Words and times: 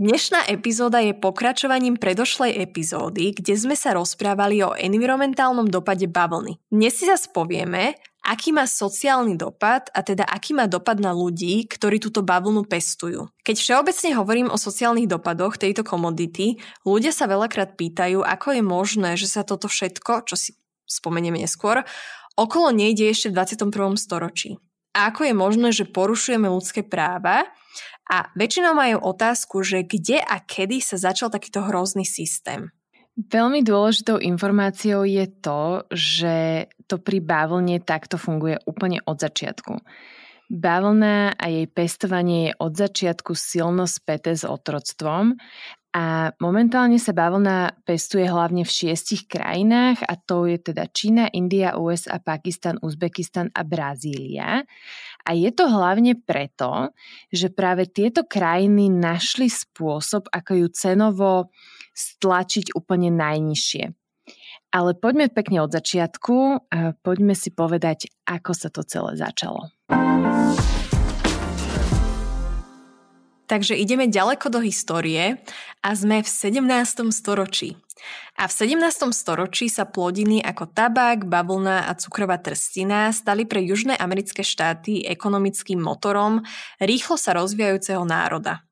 dnešná 0.00 0.48
epizóda 0.48 1.04
je 1.04 1.12
pokračovaním 1.12 2.00
predošlej 2.00 2.56
epizódy, 2.56 3.36
kde 3.36 3.52
sme 3.52 3.76
sa 3.76 3.92
rozprávali 3.92 4.64
o 4.64 4.72
environmentálnom 4.72 5.68
dopade 5.68 6.08
bavlny. 6.08 6.56
Dnes 6.72 6.96
si 6.96 7.04
zase 7.04 7.28
povieme, 7.28 8.00
aký 8.24 8.56
má 8.56 8.64
sociálny 8.64 9.36
dopad 9.36 9.92
a 9.92 10.00
teda 10.00 10.24
aký 10.24 10.56
má 10.56 10.64
dopad 10.64 10.96
na 11.04 11.12
ľudí, 11.12 11.68
ktorí 11.68 12.00
túto 12.00 12.24
bavlnu 12.24 12.64
pestujú. 12.64 13.28
Keď 13.44 13.56
všeobecne 13.60 14.10
hovorím 14.16 14.48
o 14.48 14.56
sociálnych 14.56 15.04
dopadoch 15.04 15.60
tejto 15.60 15.84
komodity, 15.84 16.56
ľudia 16.88 17.12
sa 17.12 17.28
veľakrát 17.28 17.76
pýtajú, 17.76 18.24
ako 18.24 18.56
je 18.56 18.62
možné, 18.64 19.10
že 19.20 19.28
sa 19.28 19.44
toto 19.44 19.68
všetko, 19.68 20.24
čo 20.24 20.34
si 20.34 20.56
spomenieme 20.88 21.36
neskôr, 21.36 21.84
okolo 22.40 22.72
nejde 22.72 23.04
ešte 23.12 23.28
v 23.28 23.36
21. 23.36 24.00
storočí. 24.00 24.56
A 24.96 25.12
ako 25.12 25.28
je 25.28 25.34
možné, 25.36 25.68
že 25.70 25.86
porušujeme 25.86 26.50
ľudské 26.50 26.82
práva 26.82 27.46
a 28.10 28.30
väčšinou 28.34 28.74
majú 28.74 28.98
otázku, 29.02 29.62
že 29.62 29.86
kde 29.86 30.18
a 30.18 30.42
kedy 30.42 30.82
sa 30.82 30.98
začal 30.98 31.30
takýto 31.30 31.62
hrozný 31.66 32.02
systém. 32.02 32.74
Veľmi 33.18 33.60
dôležitou 33.60 34.16
informáciou 34.16 35.04
je 35.04 35.26
to, 35.44 35.84
že 35.92 36.66
to 36.88 36.96
pri 36.96 37.20
bavlne 37.20 37.82
takto 37.82 38.16
funguje 38.16 38.56
úplne 38.64 39.04
od 39.04 39.20
začiatku. 39.20 39.76
Bavlna 40.50 41.38
a 41.38 41.46
jej 41.46 41.70
pestovanie 41.70 42.50
je 42.50 42.58
od 42.58 42.72
začiatku 42.74 43.38
silno 43.38 43.86
späté 43.86 44.34
s 44.34 44.42
otroctvom 44.42 45.38
a 45.90 46.30
momentálne 46.38 47.02
sa 47.02 47.10
bavlna 47.10 47.82
pestuje 47.82 48.22
hlavne 48.22 48.62
v 48.62 48.70
šiestich 48.70 49.26
krajinách 49.26 50.06
a 50.06 50.14
to 50.14 50.46
je 50.46 50.62
teda 50.62 50.86
Čína, 50.86 51.26
India, 51.34 51.74
USA, 51.74 52.22
Pakistan, 52.22 52.78
Uzbekistan 52.78 53.50
a 53.50 53.66
Brazília. 53.66 54.62
A 55.26 55.30
je 55.34 55.50
to 55.50 55.66
hlavne 55.66 56.14
preto, 56.14 56.94
že 57.34 57.50
práve 57.50 57.90
tieto 57.90 58.22
krajiny 58.22 58.86
našli 58.86 59.50
spôsob, 59.50 60.30
ako 60.30 60.62
ju 60.62 60.66
cenovo 60.70 61.32
stlačiť 61.90 62.78
úplne 62.78 63.10
najnižšie. 63.10 63.84
Ale 64.70 64.94
poďme 64.94 65.26
pekne 65.26 65.66
od 65.66 65.74
začiatku 65.74 66.70
a 66.70 66.94
poďme 67.02 67.34
si 67.34 67.50
povedať, 67.50 68.06
ako 68.30 68.52
sa 68.54 68.70
to 68.70 68.86
celé 68.86 69.18
začalo. 69.18 69.74
Takže 73.50 73.74
ideme 73.74 74.06
ďaleko 74.06 74.46
do 74.46 74.62
histórie 74.62 75.42
a 75.82 75.90
sme 75.98 76.22
v 76.22 76.28
17. 76.30 77.10
storočí. 77.10 77.74
A 78.38 78.46
v 78.46 78.52
17. 78.54 79.10
storočí 79.10 79.66
sa 79.66 79.90
plodiny 79.90 80.38
ako 80.38 80.70
tabák, 80.70 81.26
bavlna 81.26 81.90
a 81.90 81.98
cukrová 81.98 82.38
trstina 82.38 83.10
stali 83.10 83.50
pre 83.50 83.58
južné 83.66 83.98
americké 83.98 84.46
štáty 84.46 85.02
ekonomickým 85.02 85.82
motorom 85.82 86.46
rýchlo 86.78 87.18
sa 87.18 87.34
rozvíjajúceho 87.34 88.06
národa. 88.06 88.62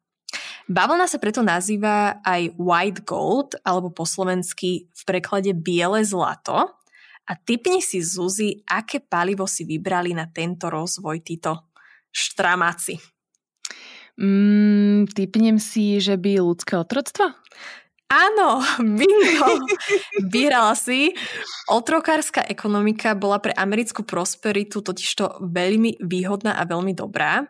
Bavlna 0.70 1.10
sa 1.10 1.18
preto 1.18 1.42
nazýva 1.42 2.22
aj 2.22 2.54
white 2.54 3.02
gold, 3.02 3.58
alebo 3.66 3.90
po 3.90 4.06
slovensky 4.06 4.86
v 4.94 5.02
preklade 5.02 5.58
biele 5.58 6.06
zlato. 6.06 6.78
A 7.26 7.34
typni 7.34 7.82
si, 7.82 7.98
Zuzi, 7.98 8.62
aké 8.62 9.02
palivo 9.02 9.50
si 9.50 9.66
vybrali 9.66 10.14
na 10.14 10.30
tento 10.30 10.70
rozvoj 10.70 11.18
títo 11.26 11.66
štramáci. 12.14 13.17
Mm, 14.18 15.06
typnem 15.14 15.62
si, 15.62 16.02
že 16.02 16.18
by 16.18 16.42
ľudské 16.42 16.74
otroctvo? 16.74 17.38
Áno, 18.08 18.64
bingo! 18.98 19.62
Vyhrala 20.32 20.72
si. 20.74 21.12
Otrokárska 21.68 22.40
ekonomika 22.48 23.12
bola 23.12 23.38
pre 23.38 23.52
americkú 23.52 24.02
prosperitu 24.02 24.80
totižto 24.80 25.44
veľmi 25.44 26.00
výhodná 26.02 26.56
a 26.56 26.64
veľmi 26.64 26.96
dobrá. 26.96 27.46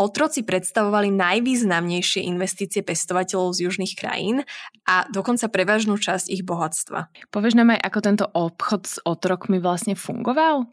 Otroci 0.00 0.40
predstavovali 0.48 1.12
najvýznamnejšie 1.12 2.24
investície 2.24 2.80
pestovateľov 2.80 3.52
z 3.52 3.68
južných 3.68 3.94
krajín 4.00 4.48
a 4.88 5.04
dokonca 5.12 5.52
prevažnú 5.52 6.00
časť 6.00 6.32
ich 6.32 6.40
bohatstva. 6.40 7.12
Povieš 7.28 7.60
nám 7.60 7.76
aj, 7.76 7.80
ako 7.84 7.98
tento 8.00 8.24
obchod 8.24 8.82
s 8.88 8.96
otrokmi 9.04 9.60
vlastne 9.60 9.92
fungoval? 9.92 10.64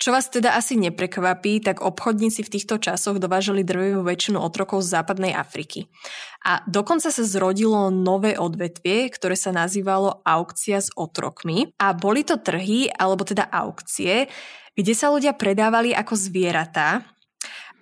Čo 0.00 0.16
vás 0.16 0.32
teda 0.32 0.56
asi 0.56 0.80
neprekvapí, 0.80 1.60
tak 1.60 1.84
obchodníci 1.84 2.40
v 2.40 2.52
týchto 2.56 2.80
časoch 2.80 3.20
dovážali 3.20 3.60
drvivú 3.60 4.00
väčšinu 4.00 4.40
otrokov 4.40 4.80
z 4.80 4.96
západnej 4.96 5.36
Afriky. 5.36 5.92
A 6.40 6.64
dokonca 6.64 7.12
sa 7.12 7.20
zrodilo 7.20 7.92
nové 7.92 8.32
odvetvie, 8.40 9.12
ktoré 9.12 9.36
sa 9.36 9.52
nazývalo 9.52 10.24
aukcia 10.24 10.80
s 10.80 10.88
otrokmi. 10.96 11.76
A 11.76 11.92
boli 11.92 12.24
to 12.24 12.40
trhy, 12.40 12.88
alebo 12.88 13.28
teda 13.28 13.52
aukcie, 13.52 14.24
kde 14.72 14.92
sa 14.96 15.12
ľudia 15.12 15.36
predávali 15.36 15.92
ako 15.92 16.16
zvieratá 16.16 17.04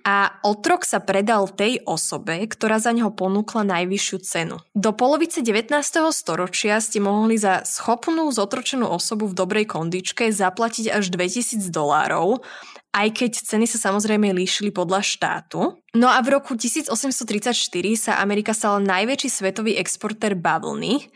a 0.07 0.39
otrok 0.47 0.87
sa 0.87 1.03
predal 1.03 1.51
tej 1.51 1.83
osobe, 1.87 2.45
ktorá 2.47 2.79
za 2.83 2.95
neho 2.95 3.11
ponúkla 3.15 3.67
najvyššiu 3.67 4.19
cenu. 4.23 4.57
Do 4.73 4.91
polovice 4.95 5.43
19. 5.43 5.75
storočia 6.15 6.79
ste 6.79 7.03
mohli 7.03 7.39
za 7.39 7.67
schopnú 7.67 8.31
zotročenú 8.31 8.87
osobu 8.87 9.31
v 9.31 9.37
dobrej 9.37 9.67
kondičke 9.71 10.31
zaplatiť 10.31 10.95
až 10.95 11.11
2000 11.13 11.69
dolárov, 11.69 12.43
aj 12.97 13.09
keď 13.15 13.33
ceny 13.47 13.67
sa 13.69 13.79
samozrejme 13.91 14.33
líšili 14.33 14.73
podľa 14.73 15.05
štátu. 15.05 15.79
No 15.93 16.09
a 16.09 16.19
v 16.25 16.35
roku 16.41 16.57
1834 16.57 17.55
sa 17.95 18.13
Amerika 18.19 18.57
stala 18.57 18.81
najväčší 18.81 19.29
svetový 19.29 19.77
exportér 19.77 20.35
bavlny, 20.35 21.07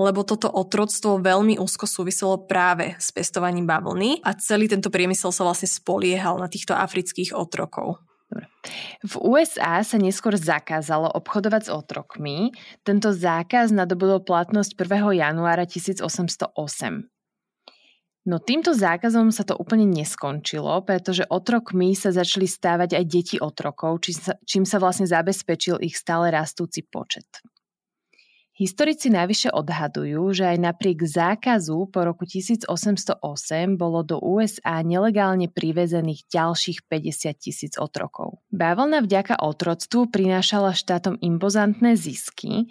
lebo 0.00 0.24
toto 0.24 0.48
otroctvo 0.48 1.20
veľmi 1.20 1.60
úzko 1.60 1.84
súviselo 1.84 2.48
práve 2.48 2.96
s 2.96 3.12
pestovaním 3.12 3.68
bavlny 3.68 4.24
a 4.24 4.32
celý 4.32 4.64
tento 4.64 4.88
priemysel 4.88 5.28
sa 5.28 5.44
vlastne 5.44 5.68
spoliehal 5.68 6.40
na 6.40 6.48
týchto 6.48 6.72
afrických 6.72 7.36
otrokov. 7.36 8.00
Dobre. 8.30 8.46
V 9.02 9.18
USA 9.18 9.82
sa 9.82 9.98
neskôr 9.98 10.38
zakázalo 10.38 11.10
obchodovať 11.10 11.66
s 11.66 11.70
otrokmi. 11.74 12.54
Tento 12.86 13.10
zákaz 13.10 13.74
nadobudol 13.74 14.22
platnosť 14.22 14.78
1. 14.78 15.18
januára 15.18 15.66
1808. 15.66 17.10
No 18.30 18.36
týmto 18.38 18.70
zákazom 18.70 19.34
sa 19.34 19.42
to 19.42 19.58
úplne 19.58 19.88
neskončilo, 19.90 20.86
pretože 20.86 21.26
otrokmi 21.26 21.96
sa 21.98 22.14
začali 22.14 22.46
stávať 22.46 23.00
aj 23.00 23.04
deti 23.08 23.36
otrokov, 23.42 24.06
čím 24.46 24.62
sa 24.62 24.78
vlastne 24.78 25.10
zabezpečil 25.10 25.82
ich 25.82 25.98
stále 25.98 26.30
rastúci 26.30 26.86
počet. 26.86 27.26
Historici 28.60 29.08
najvyššie 29.08 29.56
odhadujú, 29.56 30.36
že 30.36 30.44
aj 30.52 30.58
napriek 30.60 31.00
zákazu 31.00 31.88
po 31.88 32.04
roku 32.04 32.28
1808 32.28 32.68
bolo 33.80 34.04
do 34.04 34.20
USA 34.20 34.84
nelegálne 34.84 35.48
privezených 35.48 36.28
ďalších 36.28 36.84
50 36.84 37.40
tisíc 37.40 37.80
otrokov. 37.80 38.44
Bavlna 38.52 39.00
vďaka 39.00 39.40
otroctvu 39.40 40.12
prinášala 40.12 40.76
štátom 40.76 41.16
impozantné 41.24 41.96
zisky 41.96 42.68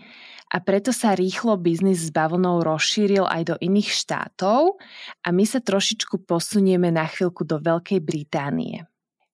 a 0.54 0.62
preto 0.62 0.94
sa 0.94 1.18
rýchlo 1.18 1.58
biznis 1.58 2.06
s 2.06 2.14
bavlnou 2.14 2.62
rozšíril 2.62 3.26
aj 3.26 3.42
do 3.50 3.56
iných 3.58 3.90
štátov 3.90 4.78
a 5.26 5.28
my 5.34 5.42
sa 5.42 5.58
trošičku 5.58 6.22
posunieme 6.30 6.94
na 6.94 7.10
chvíľku 7.10 7.42
do 7.42 7.58
Veľkej 7.58 7.98
Británie. 8.06 8.86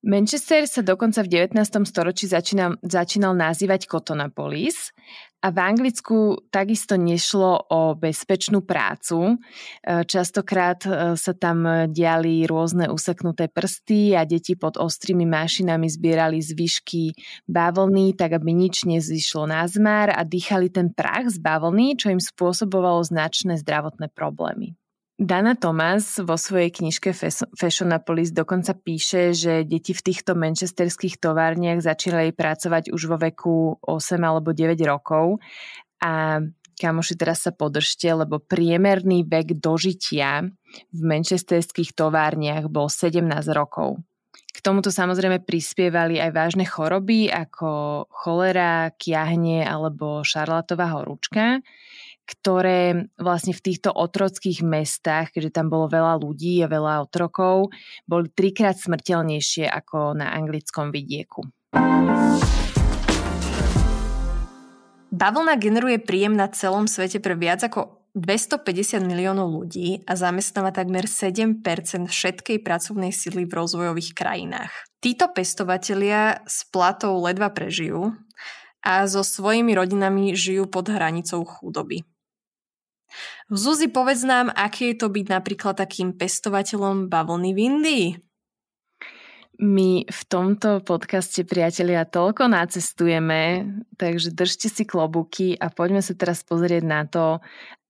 Manchester 0.06 0.70
sa 0.70 0.86
dokonca 0.86 1.26
v 1.26 1.50
19. 1.50 1.58
storočí 1.90 2.30
začínal, 2.30 2.78
začínal 2.86 3.34
nazývať 3.34 3.90
Cotonopolis 3.90 4.94
a 5.46 5.54
v 5.54 5.62
Anglicku 5.62 6.50
takisto 6.50 6.98
nešlo 6.98 7.70
o 7.70 7.94
bezpečnú 7.94 8.66
prácu. 8.66 9.38
E, 9.86 10.02
častokrát 10.10 10.82
e, 10.90 11.14
sa 11.14 11.34
tam 11.38 11.86
diali 11.94 12.50
rôzne 12.50 12.90
useknuté 12.90 13.46
prsty 13.46 14.18
a 14.18 14.26
deti 14.26 14.58
pod 14.58 14.82
ostrými 14.82 15.30
mášinami 15.30 15.86
zbierali 15.86 16.42
zvyšky 16.42 17.14
bavlny, 17.46 18.18
tak 18.18 18.42
aby 18.42 18.58
nič 18.58 18.90
nezišlo 18.90 19.46
na 19.46 19.70
zmar 19.70 20.10
a 20.18 20.26
dýchali 20.26 20.74
ten 20.74 20.90
prach 20.90 21.30
z 21.30 21.38
bavlny, 21.38 21.94
čo 21.94 22.10
im 22.10 22.18
spôsobovalo 22.18 23.06
značné 23.06 23.62
zdravotné 23.62 24.10
problémy. 24.10 24.74
Dana 25.16 25.56
Thomas 25.56 26.20
vo 26.20 26.36
svojej 26.36 26.76
knižke 26.76 27.16
Fashionapolis 27.56 28.36
dokonca 28.36 28.76
píše, 28.76 29.32
že 29.32 29.64
deti 29.64 29.96
v 29.96 30.12
týchto 30.12 30.36
manchesterských 30.36 31.24
továrniach 31.24 31.80
začínali 31.80 32.36
pracovať 32.36 32.92
už 32.92 33.02
vo 33.08 33.16
veku 33.16 33.80
8 33.80 34.20
alebo 34.20 34.52
9 34.52 34.76
rokov 34.84 35.40
a 36.04 36.44
kamoši 36.76 37.16
teraz 37.16 37.48
sa 37.48 37.56
podržte, 37.56 38.12
lebo 38.12 38.44
priemerný 38.44 39.24
vek 39.24 39.56
dožitia 39.56 40.52
v 40.92 41.02
manchesterských 41.08 41.96
továrniach 41.96 42.68
bol 42.68 42.92
17 42.92 43.24
rokov. 43.56 44.04
K 44.52 44.60
tomuto 44.60 44.92
samozrejme 44.92 45.48
prispievali 45.48 46.20
aj 46.20 46.32
vážne 46.36 46.68
choroby 46.68 47.32
ako 47.32 48.04
cholera, 48.12 48.92
kiahne 49.00 49.64
alebo 49.64 50.28
šarlatová 50.28 50.92
horúčka, 50.92 51.64
ktoré 52.26 53.08
vlastne 53.22 53.54
v 53.54 53.62
týchto 53.62 53.94
otrockých 53.94 54.66
mestách, 54.66 55.32
keďže 55.32 55.62
tam 55.62 55.70
bolo 55.70 55.86
veľa 55.86 56.18
ľudí 56.18 56.60
a 56.66 56.68
veľa 56.68 57.06
otrokov, 57.06 57.70
boli 58.10 58.34
trikrát 58.34 58.76
smrteľnejšie 58.76 59.70
ako 59.70 60.18
na 60.18 60.34
anglickom 60.34 60.90
vidieku. 60.90 61.46
Bavlna 65.16 65.56
generuje 65.56 66.02
príjem 66.02 66.36
na 66.36 66.52
celom 66.52 66.92
svete 66.92 67.24
pre 67.24 67.40
viac 67.40 67.64
ako 67.64 68.04
250 68.16 69.04
miliónov 69.04 69.52
ľudí 69.52 70.04
a 70.08 70.16
zamestnáva 70.16 70.72
takmer 70.72 71.04
7% 71.08 71.60
všetkej 72.08 72.58
pracovnej 72.64 73.12
sily 73.12 73.44
v 73.44 73.54
rozvojových 73.54 74.16
krajinách. 74.16 74.72
Títo 75.04 75.28
pestovatelia 75.36 76.44
s 76.48 76.64
platou 76.72 77.20
ledva 77.20 77.52
prežijú 77.52 78.16
a 78.80 79.04
so 79.04 79.20
svojimi 79.20 79.76
rodinami 79.76 80.32
žijú 80.32 80.64
pod 80.72 80.88
hranicou 80.88 81.44
chudoby. 81.44 82.08
Zuzi, 83.52 83.88
povedz 83.88 84.26
nám, 84.26 84.50
aké 84.52 84.94
je 84.94 85.06
to 85.06 85.08
byť 85.14 85.26
napríklad 85.30 85.78
takým 85.78 86.18
pestovateľom 86.18 87.08
bavlny 87.08 87.52
v 87.54 87.60
Indii? 87.62 88.08
My 89.56 90.04
v 90.04 90.22
tomto 90.28 90.84
podcaste, 90.84 91.48
priatelia, 91.48 92.04
toľko 92.04 92.52
nacestujeme, 92.52 93.64
takže 93.96 94.36
držte 94.36 94.68
si 94.68 94.84
klobuky 94.84 95.56
a 95.56 95.72
poďme 95.72 96.04
sa 96.04 96.12
teraz 96.12 96.44
pozrieť 96.44 96.84
na 96.84 97.08
to, 97.08 97.40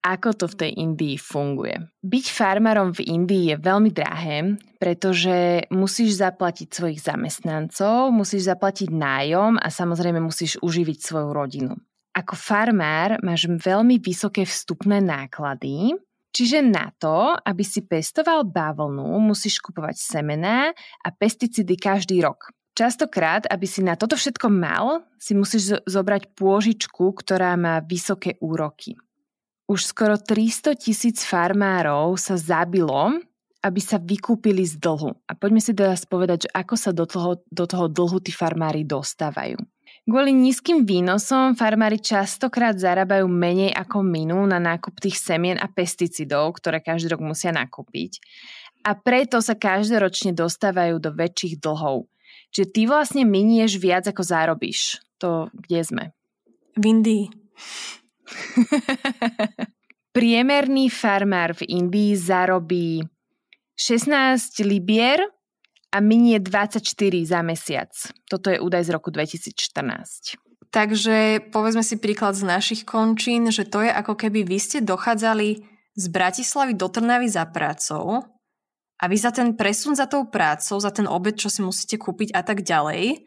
ako 0.06 0.30
to 0.38 0.46
v 0.46 0.58
tej 0.62 0.72
Indii 0.78 1.18
funguje. 1.18 1.90
Byť 2.06 2.26
farmárom 2.30 2.94
v 2.94 3.10
Indii 3.10 3.50
je 3.50 3.58
veľmi 3.58 3.90
drahé, 3.90 4.62
pretože 4.78 5.66
musíš 5.74 6.22
zaplatiť 6.22 6.70
svojich 6.70 7.02
zamestnancov, 7.02 8.14
musíš 8.14 8.46
zaplatiť 8.46 8.94
nájom 8.94 9.58
a 9.58 9.68
samozrejme 9.74 10.22
musíš 10.22 10.62
uživiť 10.62 10.98
svoju 11.02 11.30
rodinu. 11.34 11.74
Ako 12.16 12.40
farmár 12.40 13.20
máš 13.20 13.46
veľmi 13.52 14.00
vysoké 14.00 14.48
vstupné 14.48 15.04
náklady, 15.04 16.00
Čiže 16.36 16.68
na 16.68 16.92
to, 17.00 17.32
aby 17.32 17.64
si 17.64 17.88
pestoval 17.88 18.44
bavlnu, 18.44 19.08
musíš 19.24 19.64
kupovať 19.64 19.96
semená 19.96 20.76
a 20.76 21.08
pesticídy 21.08 21.80
každý 21.80 22.20
rok. 22.20 22.52
Častokrát, 22.76 23.48
aby 23.48 23.64
si 23.64 23.80
na 23.80 23.96
toto 23.96 24.20
všetko 24.20 24.52
mal, 24.52 25.08
si 25.16 25.32
musíš 25.32 25.80
zobrať 25.88 26.36
pôžičku, 26.36 27.08
ktorá 27.16 27.56
má 27.56 27.80
vysoké 27.80 28.36
úroky. 28.44 29.00
Už 29.72 29.88
skoro 29.88 30.20
300 30.20 30.76
tisíc 30.76 31.24
farmárov 31.24 32.20
sa 32.20 32.36
zabilo, 32.36 33.16
aby 33.64 33.80
sa 33.80 33.96
vykúpili 33.96 34.68
z 34.68 34.76
dlhu. 34.76 35.16
A 35.26 35.40
poďme 35.40 35.64
si 35.64 35.72
teraz 35.72 36.04
povedať, 36.04 36.46
že 36.46 36.50
ako 36.52 36.76
sa 36.76 36.92
do 36.92 37.08
toho, 37.08 37.40
do 37.48 37.64
toho 37.64 37.88
dlhu 37.88 38.20
tí 38.20 38.36
farmári 38.36 38.84
dostávajú. 38.84 39.56
Kvôli 40.06 40.38
nízkym 40.38 40.86
výnosom 40.86 41.58
farmári 41.58 41.98
častokrát 41.98 42.78
zarábajú 42.78 43.26
menej 43.26 43.74
ako 43.74 44.06
minú 44.06 44.38
na 44.46 44.62
nákup 44.62 45.02
tých 45.02 45.18
semien 45.18 45.58
a 45.58 45.66
pesticidov, 45.66 46.62
ktoré 46.62 46.78
každý 46.78 47.10
rok 47.18 47.26
musia 47.26 47.50
nakúpiť. 47.50 48.22
A 48.86 48.94
preto 48.94 49.42
sa 49.42 49.58
každoročne 49.58 50.30
dostávajú 50.38 51.02
do 51.02 51.10
väčších 51.10 51.58
dlhov. 51.58 52.06
Čiže 52.54 52.68
ty 52.70 52.82
vlastne 52.86 53.26
minieš 53.26 53.82
viac 53.82 54.06
ako 54.06 54.22
zarobíš. 54.22 55.02
To 55.18 55.50
kde 55.58 55.82
sme? 55.82 56.04
V 56.78 56.84
Indii. 56.86 57.26
Priemerný 60.16 60.94
farmár 60.94 61.58
v 61.58 61.66
Indii 61.66 62.14
zarobí 62.14 63.02
16 63.74 64.62
libier 64.70 65.34
a 65.96 66.04
minie 66.04 66.44
24 66.44 66.84
za 67.24 67.40
mesiac. 67.40 67.96
Toto 68.28 68.52
je 68.52 68.60
údaj 68.60 68.84
z 68.84 68.90
roku 68.92 69.16
2014. 69.16 70.36
Takže 70.76 71.48
povedzme 71.56 71.88
si 71.88 71.96
príklad 71.96 72.36
z 72.36 72.44
našich 72.44 72.84
končín, 72.84 73.48
že 73.48 73.64
to 73.64 73.80
je 73.80 73.88
ako 73.96 74.20
keby 74.20 74.44
vy 74.44 74.60
ste 74.60 74.84
dochádzali 74.84 75.64
z 75.96 76.06
Bratislavy 76.12 76.76
do 76.76 76.92
Trnavy 76.92 77.32
za 77.32 77.48
prácou 77.48 78.28
a 79.00 79.04
vy 79.08 79.16
za 79.16 79.32
ten 79.32 79.56
presun 79.56 79.96
za 79.96 80.04
tou 80.04 80.28
prácou, 80.28 80.76
za 80.84 80.92
ten 80.92 81.08
obed, 81.08 81.40
čo 81.40 81.48
si 81.48 81.64
musíte 81.64 81.96
kúpiť 81.96 82.36
a 82.36 82.44
tak 82.44 82.68
ďalej, 82.68 83.24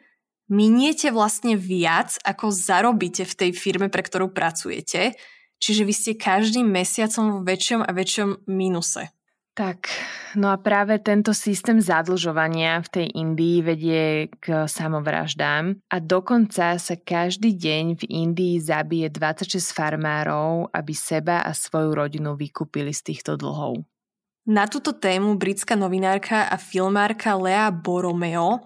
miniete 0.53 1.09
vlastne 1.09 1.56
viac, 1.56 2.20
ako 2.20 2.53
zarobíte 2.53 3.25
v 3.25 3.32
tej 3.32 3.50
firme, 3.56 3.88
pre 3.88 4.05
ktorú 4.05 4.29
pracujete. 4.29 5.17
Čiže 5.56 5.82
vy 5.88 5.94
ste 5.97 6.20
každým 6.20 6.69
mesiacom 6.69 7.41
v 7.41 7.49
väčšom 7.49 7.81
a 7.81 7.91
väčšom 7.97 8.44
mínuse. 8.44 9.09
Tak, 9.58 9.90
no 10.38 10.55
a 10.55 10.56
práve 10.62 11.02
tento 11.02 11.34
systém 11.34 11.82
zadlžovania 11.82 12.78
v 12.78 12.88
tej 12.94 13.06
Indii 13.10 13.58
vedie 13.66 14.31
k 14.38 14.70
samovraždám 14.70 15.82
a 15.90 15.99
dokonca 15.99 16.78
sa 16.78 16.94
každý 16.94 17.58
deň 17.58 17.99
v 17.99 18.05
Indii 18.06 18.62
zabije 18.62 19.10
26 19.10 19.58
farmárov, 19.75 20.70
aby 20.70 20.94
seba 20.94 21.43
a 21.43 21.50
svoju 21.50 21.90
rodinu 21.90 22.38
vykúpili 22.38 22.94
z 22.94 23.10
týchto 23.10 23.34
dlhov. 23.34 23.82
Na 24.46 24.70
túto 24.70 24.94
tému 24.94 25.34
britská 25.34 25.75
novinárka 25.75 26.46
a 26.46 26.55
filmárka 26.55 27.34
Lea 27.34 27.75
Boromeo 27.75 28.62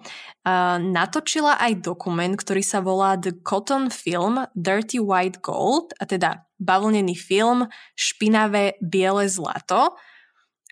natočila 0.77 1.57
aj 1.57 1.89
dokument, 1.89 2.37
ktorý 2.37 2.61
sa 2.61 2.85
volá 2.85 3.17
The 3.17 3.41
Cotton 3.41 3.89
Film 3.89 4.45
Dirty 4.53 5.01
White 5.01 5.41
Gold, 5.41 5.97
a 5.97 6.05
teda 6.05 6.45
bavlnený 6.61 7.17
film 7.17 7.65
Špinavé 7.97 8.77
biele 8.85 9.25
zlato, 9.33 9.97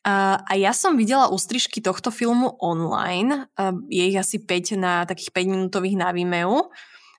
a, 0.01 0.41
a 0.41 0.53
ja 0.57 0.73
som 0.73 0.97
videla 0.97 1.29
ústrižky 1.29 1.85
tohto 1.85 2.09
filmu 2.09 2.57
online, 2.57 3.53
a 3.53 3.77
je 3.93 4.05
ich 4.09 4.17
asi 4.17 4.41
5 4.41 4.81
na 4.81 5.05
takých 5.05 5.33
5 5.37 5.53
minútových 5.53 6.01
na 6.01 6.09
Vimeo, 6.17 6.73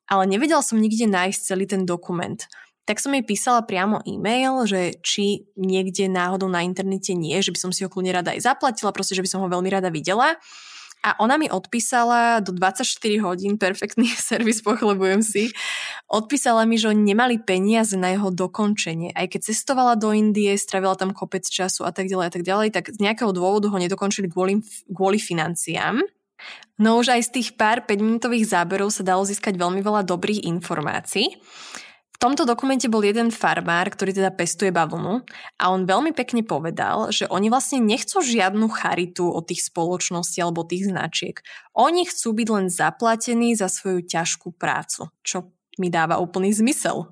ale 0.10 0.24
nevedela 0.26 0.66
som 0.66 0.82
nikde 0.82 1.06
nájsť 1.06 1.40
celý 1.46 1.70
ten 1.70 1.86
dokument. 1.86 2.42
Tak 2.90 2.98
som 2.98 3.14
jej 3.14 3.22
písala 3.22 3.62
priamo 3.62 4.02
e-mail, 4.10 4.66
že 4.66 4.98
či 5.06 5.46
niekde 5.54 6.10
náhodou 6.10 6.50
na 6.50 6.66
internete 6.66 7.14
nie, 7.14 7.38
že 7.40 7.54
by 7.54 7.60
som 7.62 7.72
si 7.72 7.86
ho 7.86 7.90
kľudne 7.94 8.18
rada 8.18 8.34
aj 8.34 8.42
zaplatila, 8.42 8.90
proste, 8.90 9.14
že 9.14 9.22
by 9.22 9.30
som 9.30 9.42
ho 9.46 9.48
veľmi 9.48 9.70
rada 9.70 9.94
videla. 9.94 10.42
A 11.02 11.18
ona 11.18 11.42
mi 11.42 11.50
odpísala 11.50 12.46
do 12.46 12.54
24 12.54 12.86
hodín, 13.26 13.58
perfektný 13.58 14.06
servis, 14.30 14.62
pochlebujem 14.62 15.26
si, 15.26 15.50
odpísala 16.06 16.70
mi, 16.70 16.78
že 16.78 16.94
oni 16.94 17.02
nemali 17.14 17.42
peniaze 17.42 17.98
na 17.98 18.14
jeho 18.14 18.30
dokončenie. 18.30 19.10
Aj 19.18 19.26
keď 19.26 19.50
cestovala 19.50 19.98
do 19.98 20.14
Indie, 20.14 20.54
stravila 20.58 20.94
tam 20.94 21.14
kopec 21.14 21.42
času 21.46 21.86
a 21.86 21.92
tak 21.92 22.06
ďalej 22.06 22.26
a 22.30 22.32
tak 22.32 22.44
ďalej, 22.46 22.68
tak 22.70 22.86
z 22.94 23.00
nejakého 23.02 23.34
dôvodu 23.34 23.74
ho 23.74 23.78
nedokončili 23.82 24.30
kvôli, 24.30 24.62
kvôli 24.94 25.18
financiám. 25.18 26.06
No 26.82 26.98
už 26.98 27.14
aj 27.14 27.22
z 27.30 27.34
tých 27.38 27.50
pár 27.54 27.86
5-minútových 27.86 28.50
záberov 28.50 28.90
sa 28.90 29.06
dalo 29.06 29.22
získať 29.22 29.58
veľmi 29.58 29.86
veľa 29.86 30.02
dobrých 30.02 30.50
informácií 30.50 31.38
tomto 32.22 32.46
dokumente 32.46 32.86
bol 32.86 33.02
jeden 33.02 33.34
farmár, 33.34 33.90
ktorý 33.90 34.14
teda 34.14 34.30
pestuje 34.30 34.70
bavlnu 34.70 35.26
a 35.58 35.64
on 35.74 35.90
veľmi 35.90 36.14
pekne 36.14 36.46
povedal, 36.46 37.10
že 37.10 37.26
oni 37.26 37.50
vlastne 37.50 37.82
nechcú 37.82 38.22
žiadnu 38.22 38.70
charitu 38.70 39.26
od 39.26 39.50
tých 39.50 39.66
spoločností 39.66 40.38
alebo 40.38 40.62
tých 40.62 40.94
značiek. 40.94 41.42
Oni 41.74 42.06
chcú 42.06 42.38
byť 42.38 42.48
len 42.54 42.70
zaplatení 42.70 43.58
za 43.58 43.66
svoju 43.66 44.06
ťažkú 44.06 44.54
prácu, 44.54 45.10
čo 45.26 45.50
mi 45.82 45.90
dáva 45.90 46.22
úplný 46.22 46.54
zmysel. 46.54 47.10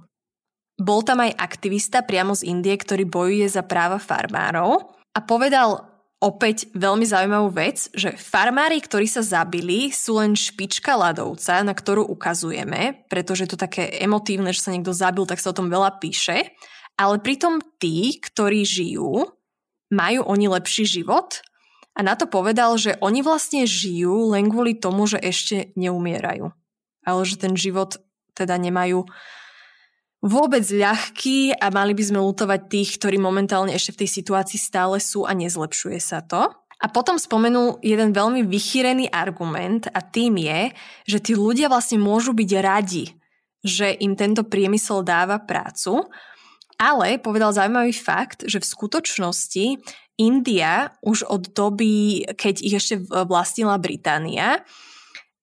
Bol 0.77 1.01
tam 1.01 1.25
aj 1.25 1.35
aktivista 1.41 2.05
priamo 2.05 2.37
z 2.37 2.45
Indie, 2.45 2.77
ktorý 2.77 3.09
bojuje 3.09 3.49
za 3.49 3.65
práva 3.65 3.97
farmárov 3.97 4.93
a 5.11 5.19
povedal 5.25 5.88
opäť 6.19 6.67
veľmi 6.75 7.07
zaujímavú 7.07 7.49
vec, 7.55 7.87
že 7.95 8.15
farmári, 8.19 8.83
ktorí 8.83 9.07
sa 9.07 9.23
zabili, 9.23 9.87
sú 9.89 10.19
len 10.19 10.35
špička 10.35 10.99
ľadovca, 10.99 11.63
na 11.63 11.71
ktorú 11.71 12.03
ukazujeme, 12.11 13.07
pretože 13.07 13.47
je 13.47 13.51
to 13.55 13.59
také 13.59 13.87
emotívne, 14.03 14.51
že 14.51 14.63
sa 14.63 14.75
niekto 14.75 14.91
zabil, 14.91 15.23
tak 15.23 15.39
sa 15.39 15.55
o 15.55 15.57
tom 15.57 15.71
veľa 15.71 15.97
píše. 16.03 16.51
Ale 16.99 17.23
pritom 17.23 17.63
tí, 17.79 18.19
ktorí 18.19 18.67
žijú, 18.67 19.31
majú 19.89 20.21
oni 20.27 20.51
lepší 20.51 20.83
život 20.83 21.39
a 21.95 22.03
na 22.03 22.19
to 22.19 22.27
povedal, 22.27 22.75
že 22.75 22.99
oni 22.99 23.23
vlastne 23.23 23.63
žijú 23.63 24.35
len 24.35 24.51
kvôli 24.51 24.75
tomu, 24.75 25.07
že 25.07 25.17
ešte 25.19 25.71
neumierajú. 25.79 26.51
Ale 27.07 27.21
že 27.23 27.39
ten 27.39 27.55
život 27.55 27.97
teda 28.35 28.59
nemajú 28.59 29.07
vôbec 30.19 30.63
ľahký 30.67 31.55
a 31.55 31.71
mali 31.71 31.95
by 31.95 32.03
sme 32.03 32.19
lutovať 32.19 32.61
tých, 32.67 32.89
ktorí 32.99 33.17
momentálne 33.19 33.71
ešte 33.71 33.95
v 33.95 33.99
tej 34.05 34.09
situácii 34.19 34.59
stále 34.59 34.99
sú 34.99 35.23
a 35.23 35.31
nezlepšuje 35.31 35.99
sa 35.99 36.19
to. 36.19 36.51
A 36.79 36.87
potom 36.87 37.19
spomenul 37.19 37.83
jeden 37.83 38.15
veľmi 38.15 38.47
vychýrený 38.47 39.11
argument 39.11 39.91
a 39.91 39.99
tým 39.99 40.39
je, 40.39 40.71
že 41.03 41.19
tí 41.19 41.33
ľudia 41.35 41.67
vlastne 41.67 41.99
môžu 41.99 42.31
byť 42.31 42.51
radi, 42.63 43.11
že 43.59 43.91
im 43.99 44.15
tento 44.15 44.47
priemysel 44.47 45.03
dáva 45.03 45.43
prácu, 45.43 46.07
ale 46.79 47.19
povedal 47.19 47.51
zaujímavý 47.51 47.91
fakt, 47.91 48.47
že 48.47 48.63
v 48.63 48.71
skutočnosti 48.71 49.65
India 50.15 50.95
už 51.03 51.27
od 51.27 51.51
doby, 51.51 52.23
keď 52.35 52.63
ich 52.63 52.75
ešte 52.79 52.95
vlastnila 53.27 53.75
Británia, 53.75 54.63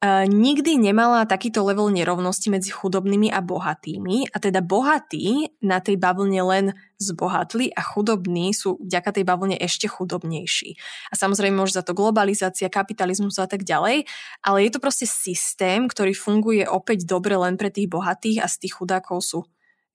nikdy 0.04 0.76
nemala 0.76 1.24
takýto 1.24 1.64
level 1.64 1.88
nerovnosti 1.88 2.52
medzi 2.52 2.68
chudobnými 2.68 3.32
a 3.32 3.40
bohatými 3.40 4.28
a 4.28 4.36
teda 4.36 4.60
bohatí 4.60 5.56
na 5.64 5.80
tej 5.80 5.96
bavlne 5.96 6.42
len 6.44 6.66
zbohatli 7.00 7.72
a 7.72 7.80
chudobní 7.80 8.52
sú 8.52 8.76
vďaka 8.76 9.16
tej 9.16 9.24
bavlne 9.24 9.56
ešte 9.56 9.88
chudobnejší. 9.88 10.76
A 11.12 11.14
samozrejme 11.16 11.56
môže 11.56 11.80
za 11.80 11.84
to 11.84 11.96
globalizácia, 11.96 12.68
kapitalizmus 12.68 13.40
a 13.40 13.48
tak 13.48 13.64
ďalej, 13.64 14.04
ale 14.44 14.58
je 14.68 14.70
to 14.72 14.84
proste 14.84 15.08
systém, 15.08 15.88
ktorý 15.88 16.12
funguje 16.12 16.68
opäť 16.68 17.08
dobre 17.08 17.36
len 17.40 17.56
pre 17.56 17.72
tých 17.72 17.88
bohatých 17.88 18.44
a 18.44 18.46
z 18.52 18.68
tých 18.68 18.76
chudákov 18.76 19.24
sú 19.24 19.40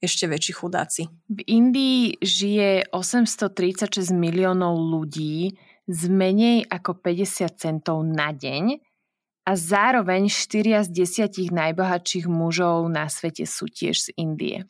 ešte 0.01 0.25
väčší 0.25 0.53
chudáci. 0.57 1.13
V 1.29 1.39
Indii 1.45 2.17
žije 2.17 2.89
836 2.89 4.09
miliónov 4.17 4.81
ľudí 4.81 5.53
z 5.85 6.01
menej 6.09 6.65
ako 6.65 6.97
50 7.05 7.53
centov 7.53 8.01
na 8.01 8.33
deň 8.33 8.90
a 9.51 9.59
zároveň 9.59 10.31
4 10.31 10.87
z 10.87 10.89
10 11.27 11.51
najbohatších 11.51 12.23
mužov 12.23 12.87
na 12.87 13.11
svete 13.11 13.43
sú 13.43 13.67
tiež 13.67 13.99
z 13.99 14.07
Indie. 14.15 14.63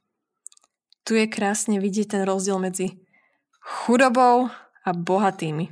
Tu 1.05 1.21
je 1.21 1.29
krásne 1.29 1.77
vidieť 1.77 2.17
ten 2.17 2.21
rozdiel 2.25 2.57
medzi 2.57 2.97
chudobou 3.61 4.49
a 4.81 4.89
bohatými. 4.89 5.69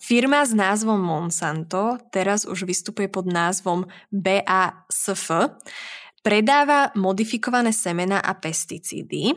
Firma 0.00 0.48
s 0.48 0.56
názvom 0.56 0.96
Monsanto 0.96 2.00
teraz 2.08 2.48
už 2.48 2.64
vystupuje 2.64 3.12
pod 3.12 3.28
názvom 3.28 3.84
BASF. 4.08 5.28
Predáva 6.24 6.88
modifikované 6.96 7.76
semena 7.76 8.24
a 8.24 8.32
pesticídy 8.32 9.36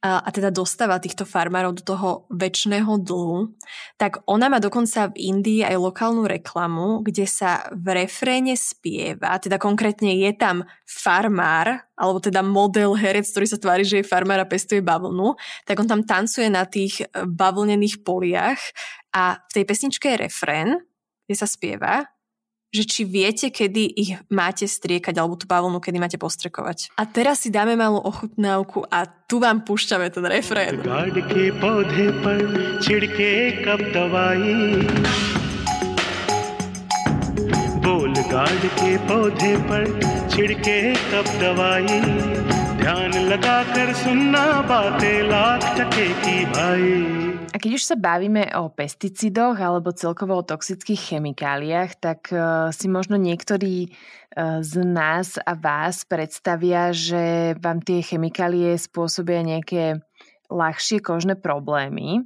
a, 0.00 0.24
teda 0.32 0.48
dostáva 0.48 0.96
týchto 0.96 1.28
farmárov 1.28 1.76
do 1.76 1.84
toho 1.84 2.24
väčšného 2.32 3.04
dlhu, 3.04 3.52
tak 4.00 4.24
ona 4.24 4.48
má 4.48 4.56
dokonca 4.56 5.12
v 5.12 5.28
Indii 5.28 5.60
aj 5.60 5.76
lokálnu 5.76 6.24
reklamu, 6.24 7.04
kde 7.04 7.28
sa 7.28 7.68
v 7.76 8.04
refréne 8.04 8.56
spieva, 8.56 9.36
teda 9.36 9.60
konkrétne 9.60 10.16
je 10.16 10.32
tam 10.32 10.64
farmár, 10.88 11.84
alebo 12.00 12.16
teda 12.16 12.40
model 12.40 12.96
herec, 12.96 13.28
ktorý 13.28 13.46
sa 13.46 13.60
tvári, 13.60 13.84
že 13.84 14.00
je 14.00 14.08
farmár 14.08 14.40
a 14.40 14.48
pestuje 14.48 14.80
bavlnu, 14.80 15.36
tak 15.68 15.76
on 15.84 15.88
tam 15.88 16.00
tancuje 16.08 16.48
na 16.48 16.64
tých 16.64 17.04
e, 17.04 17.28
bavlnených 17.28 18.00
poliach 18.00 18.60
a 19.12 19.36
v 19.52 19.52
tej 19.52 19.64
pesničke 19.68 20.16
je 20.16 20.20
refrén, 20.24 20.80
kde 21.28 21.36
sa 21.36 21.44
spieva 21.44 22.08
že 22.75 22.83
či 22.83 23.01
viete, 23.07 23.47
kedy 23.47 23.83
ich 23.95 24.11
máte 24.27 24.67
striekať 24.67 25.15
alebo 25.15 25.39
tú 25.39 25.47
bavlnu, 25.47 25.79
kedy 25.79 25.95
máte 25.95 26.19
postrekovať. 26.19 26.91
A 26.99 27.07
teraz 27.07 27.47
si 27.47 27.49
dáme 27.53 27.79
malú 27.79 28.03
ochutnávku 28.03 28.83
a 28.91 29.07
tu 29.07 29.39
vám 29.39 29.63
púšťame 29.63 30.11
ten 30.11 30.27
refrén. 30.27 30.83
बोल 37.85 38.13
गार्ड 38.31 38.65
के 38.77 38.91
पौधे 39.07 39.55
पर 39.69 39.83
छिड़के 40.33 40.79
कब 41.11 41.27
दवाई 41.41 41.99
ध्यान 42.81 43.13
लगाकर 43.29 43.93
सुनना 43.93 44.45
बातें 44.71 45.21
लाख 45.29 45.69
टके 45.77 46.07
की 46.23 46.45
भाई 46.57 47.18
A 47.18 47.18
keď 47.60 47.76
už 47.76 47.84
sa 47.84 47.96
bavíme 48.00 48.48
o 48.56 48.72
pesticidoch 48.72 49.60
alebo 49.60 49.92
celkovo 49.92 50.40
o 50.40 50.48
toxických 50.48 51.14
chemikáliách, 51.14 51.92
tak 52.00 52.32
uh, 52.32 52.72
si 52.72 52.88
možno 52.88 53.20
niektorí 53.20 53.92
uh, 53.92 54.64
z 54.64 54.80
nás 54.80 55.36
a 55.36 55.52
vás 55.52 56.08
predstavia, 56.08 56.96
že 56.96 57.54
vám 57.60 57.84
tie 57.84 58.00
chemikálie 58.00 58.80
spôsobia 58.80 59.44
nejaké 59.44 60.00
ľahšie 60.48 61.04
kožné 61.04 61.36
problémy. 61.36 62.24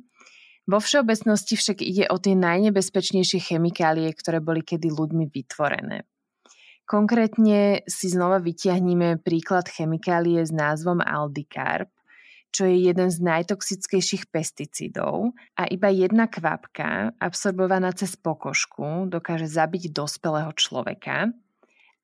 Vo 0.64 0.80
všeobecnosti 0.80 1.60
však 1.60 1.84
ide 1.84 2.08
o 2.08 2.16
tie 2.16 2.32
najnebezpečnejšie 2.32 3.52
chemikálie, 3.52 4.08
ktoré 4.16 4.40
boli 4.40 4.64
kedy 4.64 4.88
ľuďmi 4.88 5.28
vytvorené. 5.28 6.08
Konkrétne 6.84 7.84
si 7.88 8.12
znova 8.12 8.40
vytiahníme 8.40 9.20
príklad 9.24 9.68
chemikálie 9.68 10.44
s 10.44 10.52
názvom 10.52 11.00
Aldicarb, 11.00 11.88
čo 12.54 12.70
je 12.70 12.86
jeden 12.86 13.10
z 13.10 13.18
najtoxickejších 13.18 14.30
pesticídov 14.30 15.34
a 15.58 15.66
iba 15.66 15.90
jedna 15.90 16.30
kvapka, 16.30 17.18
absorbovaná 17.18 17.90
cez 17.90 18.14
pokožku, 18.14 19.10
dokáže 19.10 19.50
zabiť 19.50 19.90
dospelého 19.90 20.54
človeka 20.54 21.34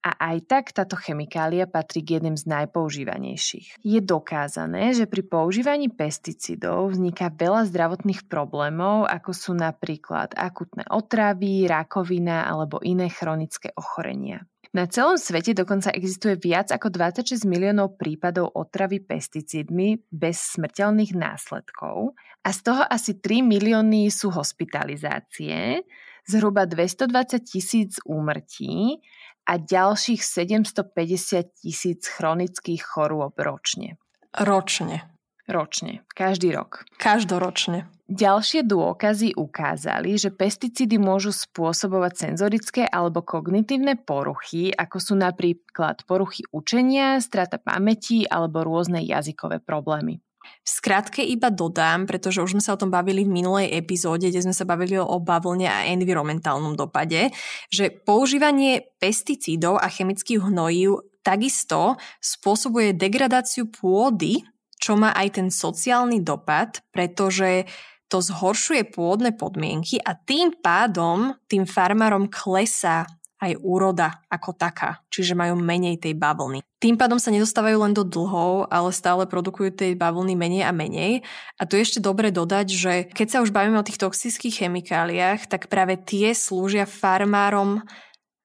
a 0.00 0.10
aj 0.16 0.36
tak 0.48 0.64
táto 0.72 0.96
chemikália 0.96 1.68
patrí 1.68 2.00
k 2.00 2.18
jedným 2.18 2.34
z 2.34 2.48
najpoužívanejších. 2.48 3.84
Je 3.84 4.00
dokázané, 4.00 4.96
že 4.96 5.04
pri 5.04 5.22
používaní 5.28 5.92
pesticídov 5.92 6.96
vzniká 6.96 7.28
veľa 7.30 7.68
zdravotných 7.68 8.26
problémov, 8.26 9.06
ako 9.06 9.30
sú 9.30 9.52
napríklad 9.52 10.32
akutné 10.34 10.88
otravy, 10.88 11.68
rakovina 11.68 12.48
alebo 12.48 12.80
iné 12.80 13.12
chronické 13.12 13.76
ochorenia. 13.76 14.49
Na 14.70 14.86
celom 14.86 15.18
svete 15.18 15.50
dokonca 15.50 15.90
existuje 15.90 16.38
viac 16.38 16.70
ako 16.70 16.94
26 16.94 17.42
miliónov 17.42 17.98
prípadov 17.98 18.54
otravy 18.54 19.02
pesticídmi 19.02 20.06
bez 20.14 20.54
smrteľných 20.54 21.18
následkov 21.18 22.14
a 22.46 22.48
z 22.54 22.58
toho 22.62 22.82
asi 22.86 23.18
3 23.18 23.42
milióny 23.42 24.06
sú 24.14 24.30
hospitalizácie, 24.30 25.82
zhruba 26.22 26.70
220 26.70 27.42
tisíc 27.42 27.98
úmrtí 28.06 29.02
a 29.50 29.58
ďalších 29.58 30.22
750 30.22 31.66
tisíc 31.66 32.06
chronických 32.06 32.82
chorôb 32.86 33.34
ročne. 33.42 33.98
Ročne. 34.38 35.19
Ročne. 35.48 36.04
Každý 36.12 36.52
rok. 36.52 36.84
Každoročne. 37.00 37.88
Ďalšie 38.10 38.66
dôkazy 38.66 39.38
ukázali, 39.38 40.18
že 40.18 40.34
pesticídy 40.34 40.98
môžu 40.98 41.30
spôsobovať 41.30 42.12
senzorické 42.34 42.82
alebo 42.82 43.22
kognitívne 43.22 43.94
poruchy, 44.02 44.74
ako 44.74 44.98
sú 44.98 45.14
napríklad 45.14 46.02
poruchy 46.10 46.42
učenia, 46.50 47.22
strata 47.22 47.62
pamäti 47.62 48.26
alebo 48.26 48.66
rôzne 48.66 48.98
jazykové 49.06 49.62
problémy. 49.62 50.18
V 50.66 50.68
skratke 50.68 51.22
iba 51.22 51.54
dodám, 51.54 52.10
pretože 52.10 52.42
už 52.42 52.58
sme 52.58 52.64
sa 52.64 52.74
o 52.74 52.80
tom 52.80 52.90
bavili 52.90 53.22
v 53.22 53.30
minulej 53.30 53.78
epizóde, 53.78 54.26
kde 54.26 54.42
sme 54.42 54.56
sa 54.56 54.66
bavili 54.66 54.98
o 54.98 55.16
bavlne 55.22 55.70
a 55.70 55.86
environmentálnom 55.94 56.74
dopade, 56.74 57.30
že 57.70 57.94
používanie 57.94 58.90
pesticídov 58.98 59.78
a 59.78 59.86
chemických 59.86 60.50
hnojív 60.50 61.06
takisto 61.22 62.00
spôsobuje 62.18 62.96
degradáciu 62.96 63.68
pôdy, 63.70 64.42
čo 64.80 64.96
má 64.96 65.12
aj 65.12 65.38
ten 65.38 65.48
sociálny 65.52 66.24
dopad, 66.24 66.80
pretože 66.90 67.68
to 68.10 68.18
zhoršuje 68.18 68.90
pôdne 68.90 69.30
podmienky 69.36 70.02
a 70.02 70.18
tým 70.18 70.58
pádom 70.58 71.36
tým 71.46 71.62
farmárom 71.62 72.26
klesá 72.26 73.06
aj 73.40 73.56
úroda 73.64 74.20
ako 74.28 74.52
taká, 74.52 75.00
čiže 75.08 75.32
majú 75.32 75.56
menej 75.56 75.96
tej 75.96 76.12
bavlny. 76.12 76.60
Tým 76.76 77.00
pádom 77.00 77.16
sa 77.16 77.32
nedostávajú 77.32 77.76
len 77.88 77.96
do 77.96 78.04
dlhov, 78.04 78.68
ale 78.68 78.92
stále 78.92 79.24
produkujú 79.24 79.72
tej 79.72 79.92
bavlny 79.96 80.36
menej 80.36 80.68
a 80.68 80.72
menej. 80.76 81.24
A 81.56 81.64
tu 81.64 81.80
je 81.80 81.84
ešte 81.88 82.04
dobre 82.04 82.28
dodať, 82.28 82.66
že 82.68 82.92
keď 83.08 83.28
sa 83.28 83.40
už 83.40 83.52
bavíme 83.52 83.80
o 83.80 83.86
tých 83.86 84.00
toxických 84.00 84.64
chemikáliách, 84.64 85.48
tak 85.48 85.72
práve 85.72 85.96
tie 85.96 86.36
slúžia 86.36 86.84
farmárom 86.84 87.80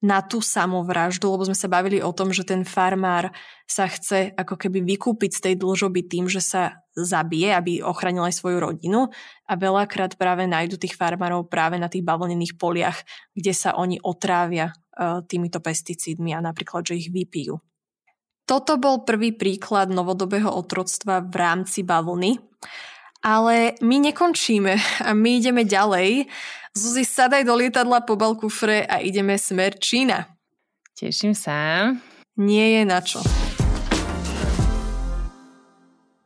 na 0.03 0.19
tú 0.21 0.43
samovraždu, 0.43 1.25
lebo 1.31 1.47
sme 1.47 1.57
sa 1.57 1.71
bavili 1.71 2.03
o 2.03 2.11
tom, 2.11 2.29
že 2.35 2.43
ten 2.43 2.67
farmár 2.67 3.31
sa 3.65 3.87
chce 3.87 4.35
ako 4.35 4.59
keby 4.59 4.83
vykúpiť 4.83 5.31
z 5.31 5.39
tej 5.41 5.55
dlžoby 5.57 6.05
tým, 6.05 6.27
že 6.27 6.43
sa 6.43 6.83
zabije, 6.95 7.51
aby 7.51 7.71
ochránil 7.83 8.27
aj 8.27 8.37
svoju 8.37 8.57
rodinu 8.59 9.11
a 9.47 9.53
veľakrát 9.55 10.15
práve 10.15 10.47
nájdu 10.47 10.79
tých 10.79 10.95
farmárov 10.95 11.47
práve 11.47 11.75
na 11.75 11.91
tých 11.91 12.05
bavlnených 12.07 12.55
poliach, 12.55 13.03
kde 13.35 13.51
sa 13.51 13.75
oni 13.75 13.99
otrávia 13.99 14.71
uh, 14.71 15.23
týmito 15.25 15.59
pesticídmi 15.59 16.31
a 16.31 16.39
napríklad, 16.39 16.87
že 16.87 16.99
ich 16.99 17.09
vypijú. 17.11 17.59
Toto 18.45 18.77
bol 18.77 19.01
prvý 19.01 19.33
príklad 19.33 19.89
novodobého 19.89 20.53
otroctva 20.53 21.25
v 21.25 21.33
rámci 21.33 21.81
bavlny. 21.81 22.37
Ale 23.25 23.73
my 23.81 23.97
nekončíme 24.05 25.01
a 25.01 25.17
my 25.17 25.41
ideme 25.41 25.65
ďalej. 25.65 26.29
Zuzi, 26.77 27.01
sadaj 27.01 27.41
do 27.41 27.57
lietadla, 27.57 28.05
pobal 28.05 28.37
kufre 28.37 28.85
a 28.85 29.01
ideme 29.01 29.33
smer 29.41 29.81
Čína. 29.81 30.29
Teším 30.93 31.33
sa. 31.33 31.89
Nie 32.37 32.77
je 32.77 32.81
na 32.85 33.01
čo. 33.01 33.25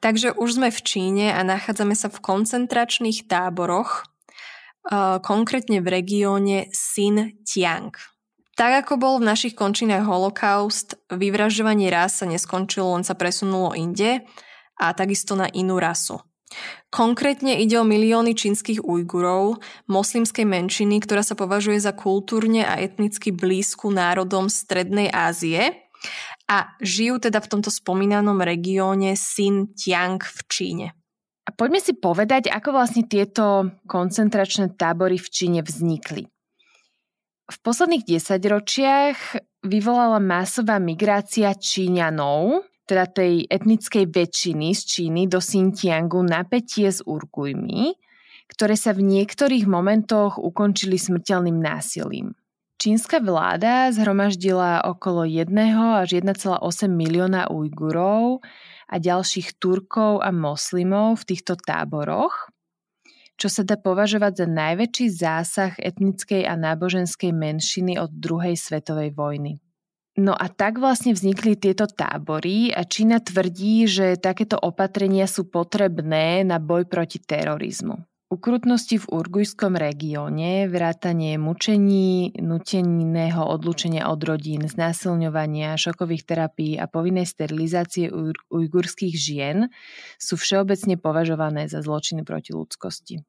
Takže 0.04 0.36
už 0.36 0.60
sme 0.60 0.76
v 0.76 0.80
Číne 0.84 1.32
a 1.32 1.40
nachádzame 1.48 1.96
sa 1.96 2.12
v 2.12 2.20
koncentračných 2.20 3.32
táboroch, 3.32 4.04
konkrétne 5.24 5.80
v 5.80 5.88
regióne 5.88 6.68
Xinjiang. 6.76 7.96
Tak 8.60 8.72
ako 8.84 8.94
bol 9.00 9.16
v 9.24 9.28
našich 9.32 9.56
končinách 9.56 10.04
holokaust, 10.04 11.00
vyvražďovanie 11.08 11.88
rás 11.88 12.20
sa 12.20 12.28
neskončilo, 12.28 13.00
len 13.00 13.08
sa 13.08 13.16
presunulo 13.16 13.72
inde 13.72 14.28
a 14.76 14.92
takisto 14.92 15.40
na 15.40 15.48
inú 15.48 15.80
rasu. 15.80 16.20
Konkrétne 16.90 17.62
ide 17.62 17.78
o 17.78 17.86
milióny 17.86 18.34
čínskych 18.34 18.82
Ujgurov, 18.82 19.62
moslimskej 19.86 20.50
menšiny, 20.50 20.98
ktorá 21.06 21.22
sa 21.22 21.38
považuje 21.38 21.78
za 21.78 21.94
kultúrne 21.94 22.66
a 22.66 22.82
etnicky 22.82 23.30
blízku 23.30 23.94
národom 23.94 24.50
Strednej 24.50 25.14
Ázie 25.14 25.86
a 26.50 26.74
žijú 26.82 27.22
teda 27.22 27.38
v 27.46 27.50
tomto 27.54 27.70
spomínanom 27.70 28.42
regióne 28.42 29.14
Xinjiang 29.14 30.18
v 30.18 30.40
Číne. 30.50 30.88
A 31.46 31.54
poďme 31.54 31.82
si 31.82 31.94
povedať, 31.98 32.50
ako 32.50 32.74
vlastne 32.74 33.06
tieto 33.06 33.74
koncentračné 33.86 34.74
tábory 34.74 35.22
v 35.22 35.30
Číne 35.30 35.62
vznikli. 35.62 36.26
V 37.50 37.58
posledných 37.66 38.06
desaťročiach 38.06 39.18
vyvolala 39.66 40.22
masová 40.22 40.78
migrácia 40.78 41.50
Číňanov, 41.58 42.69
teda 42.90 43.06
tej 43.06 43.46
etnickej 43.46 44.10
väčšiny 44.10 44.74
z 44.74 44.82
Číny 44.82 45.22
do 45.30 45.38
Xinjiangu 45.38 46.26
napätie 46.26 46.90
s 46.90 47.06
Urgujmi, 47.06 47.94
ktoré 48.50 48.74
sa 48.74 48.98
v 48.98 49.06
niektorých 49.06 49.70
momentoch 49.70 50.42
ukončili 50.42 50.98
smrteľným 50.98 51.62
násilím. 51.62 52.34
Čínska 52.82 53.22
vláda 53.22 53.94
zhromaždila 53.94 54.82
okolo 54.90 55.28
1 55.28 55.54
až 56.02 56.18
1,8 56.18 56.64
milióna 56.90 57.54
Ujgurov 57.54 58.42
a 58.90 58.96
ďalších 58.98 59.62
Turkov 59.62 60.26
a 60.26 60.34
moslimov 60.34 61.22
v 61.22 61.36
týchto 61.36 61.60
táboroch, 61.60 62.50
čo 63.38 63.52
sa 63.52 63.62
dá 63.68 63.78
považovať 63.78 64.34
za 64.44 64.48
najväčší 64.50 65.06
zásah 65.14 65.74
etnickej 65.78 66.48
a 66.48 66.58
náboženskej 66.58 67.36
menšiny 67.36 68.02
od 68.02 68.10
druhej 68.16 68.58
svetovej 68.58 69.14
vojny. 69.14 69.60
No 70.20 70.36
a 70.36 70.52
tak 70.52 70.84
vlastne 70.84 71.16
vznikli 71.16 71.56
tieto 71.56 71.88
tábory 71.88 72.76
a 72.76 72.84
Čína 72.84 73.24
tvrdí, 73.24 73.88
že 73.88 74.20
takéto 74.20 74.60
opatrenia 74.60 75.32
sú 75.32 75.48
potrebné 75.48 76.44
na 76.44 76.60
boj 76.60 76.84
proti 76.92 77.24
terorizmu. 77.24 78.04
Ukrutnosti 78.30 79.00
v 79.00 79.10
urgujskom 79.10 79.80
regióne, 79.80 80.70
vrátanie 80.70 81.40
mučení, 81.40 82.36
nuteného 82.38 83.42
odlúčenia 83.42 84.12
od 84.12 84.22
rodín, 84.22 84.68
znásilňovania, 84.70 85.80
šokových 85.80 86.28
terapií 86.28 86.78
a 86.78 86.86
povinnej 86.86 87.26
sterilizácie 87.26 88.12
ujgurských 88.54 89.16
žien 89.16 89.72
sú 90.22 90.38
všeobecne 90.38 91.00
považované 91.02 91.66
za 91.72 91.82
zločiny 91.82 92.22
proti 92.22 92.54
ľudskosti. 92.54 93.24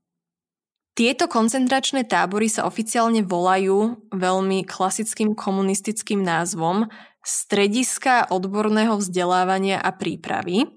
Tieto 1.00 1.32
koncentračné 1.32 2.04
tábory 2.04 2.52
sa 2.52 2.68
oficiálne 2.68 3.24
volajú 3.24 4.04
veľmi 4.12 4.68
klasickým 4.68 5.32
komunistickým 5.32 6.20
názvom 6.20 6.92
Strediska 7.24 8.28
odborného 8.28 9.00
vzdelávania 9.00 9.80
a 9.80 9.96
prípravy. 9.96 10.68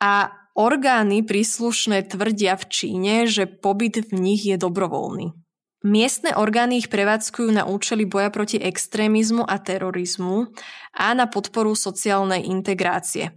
A 0.00 0.32
Orgány 0.56 1.20
príslušné 1.20 2.08
tvrdia 2.08 2.56
v 2.56 2.64
Číne, 2.72 3.14
že 3.28 3.44
pobyt 3.44 4.08
v 4.08 4.16
nich 4.16 4.48
je 4.48 4.56
dobrovoľný. 4.56 5.36
Miestne 5.84 6.32
orgány 6.32 6.80
ich 6.80 6.88
prevádzkujú 6.88 7.52
na 7.52 7.68
účely 7.68 8.08
boja 8.08 8.32
proti 8.32 8.56
extrémizmu 8.56 9.44
a 9.44 9.60
terorizmu 9.60 10.48
a 10.96 11.12
na 11.12 11.28
podporu 11.28 11.76
sociálnej 11.76 12.48
integrácie. 12.48 13.36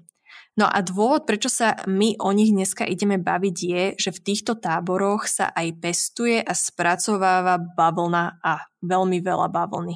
No 0.57 0.65
a 0.67 0.81
dôvod, 0.81 1.23
prečo 1.29 1.47
sa 1.47 1.77
my 1.85 2.19
o 2.19 2.33
nich 2.33 2.51
dneska 2.51 2.83
ideme 2.83 3.21
baviť 3.21 3.57
je, 3.57 3.83
že 3.95 4.09
v 4.11 4.23
týchto 4.23 4.57
táboroch 4.57 5.29
sa 5.29 5.53
aj 5.53 5.67
pestuje 5.77 6.41
a 6.41 6.51
spracováva 6.51 7.61
bavlna 7.61 8.41
a 8.43 8.67
veľmi 8.81 9.21
veľa 9.23 9.47
bavlny. 9.47 9.95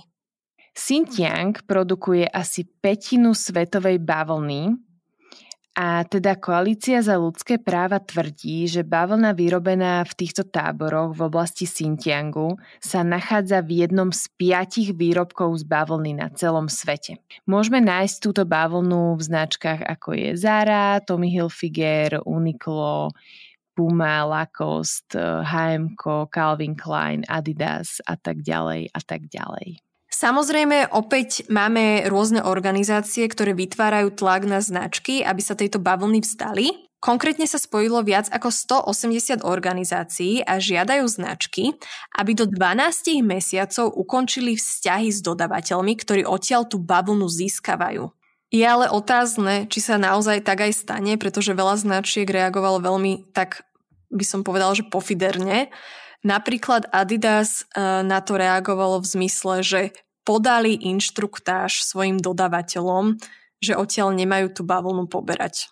Xinjiang 0.74 1.66
produkuje 1.70 2.26
asi 2.26 2.66
petinu 2.66 3.38
svetovej 3.38 4.02
bavlny, 4.02 4.74
a 5.74 6.06
teda 6.06 6.38
Koalícia 6.38 7.02
za 7.02 7.18
ľudské 7.18 7.58
práva 7.58 7.98
tvrdí, 7.98 8.70
že 8.70 8.86
bavlna 8.86 9.34
vyrobená 9.34 10.06
v 10.06 10.14
týchto 10.14 10.46
táboroch 10.46 11.18
v 11.18 11.26
oblasti 11.26 11.66
Xinjiangu 11.66 12.62
sa 12.78 13.02
nachádza 13.02 13.66
v 13.66 13.82
jednom 13.82 14.14
z 14.14 14.30
piatich 14.38 14.94
výrobkov 14.94 15.58
z 15.58 15.66
bavlny 15.66 16.22
na 16.22 16.30
celom 16.30 16.70
svete. 16.70 17.18
Môžeme 17.50 17.82
nájsť 17.82 18.16
túto 18.22 18.46
bavlnu 18.46 19.18
v 19.18 19.22
značkách 19.26 19.82
ako 19.82 20.14
je 20.14 20.30
Zara, 20.38 21.02
Tommy 21.02 21.34
Hilfiger, 21.34 22.22
Uniqlo, 22.22 23.10
Puma, 23.74 24.30
Lacoste, 24.30 25.18
H&M, 25.42 25.98
Calvin 26.30 26.78
Klein, 26.78 27.26
Adidas 27.26 27.98
a 28.06 28.14
tak 28.14 28.46
ďalej 28.46 28.94
a 28.94 29.00
tak 29.02 29.26
ďalej. 29.26 29.82
Samozrejme, 30.14 30.94
opäť 30.94 31.42
máme 31.50 32.06
rôzne 32.06 32.46
organizácie, 32.46 33.26
ktoré 33.26 33.58
vytvárajú 33.58 34.14
tlak 34.14 34.46
na 34.46 34.62
značky, 34.62 35.26
aby 35.26 35.42
sa 35.42 35.58
tejto 35.58 35.82
bavlny 35.82 36.22
vzdali. 36.22 36.70
Konkrétne 37.02 37.50
sa 37.50 37.58
spojilo 37.58 38.06
viac 38.06 38.30
ako 38.30 38.48
180 38.94 39.42
organizácií 39.42 40.46
a 40.46 40.62
žiadajú 40.62 41.04
značky, 41.10 41.76
aby 42.14 42.32
do 42.38 42.46
12 42.46 43.26
mesiacov 43.26 43.90
ukončili 43.90 44.54
vzťahy 44.54 45.10
s 45.10 45.20
dodavateľmi, 45.26 45.98
ktorí 45.98 46.22
odtiaľ 46.30 46.70
tú 46.70 46.78
bavlnu 46.78 47.26
získavajú. 47.26 48.08
Je 48.54 48.62
ale 48.62 48.94
otázne, 48.94 49.66
či 49.66 49.82
sa 49.82 49.98
naozaj 49.98 50.46
tak 50.46 50.62
aj 50.62 50.78
stane, 50.78 51.18
pretože 51.18 51.58
veľa 51.58 51.74
značiek 51.82 52.30
reagovalo 52.30 52.86
veľmi 52.86 53.34
tak, 53.34 53.66
by 54.14 54.22
som 54.22 54.46
povedal, 54.46 54.78
že 54.78 54.86
pofiderne. 54.86 55.74
Napríklad 56.24 56.88
Adidas 56.94 57.66
e, 57.74 57.82
na 58.06 58.24
to 58.24 58.40
reagovalo 58.40 59.04
v 59.04 59.10
zmysle, 59.10 59.60
že 59.60 59.82
podali 60.24 60.76
inštruktáž 60.76 61.84
svojim 61.84 62.20
dodavateľom, 62.20 63.20
že 63.64 63.80
odtiaľ 63.80 64.16
nemajú 64.16 64.52
tú 64.52 64.62
bavlnu 64.68 65.08
poberať. 65.08 65.72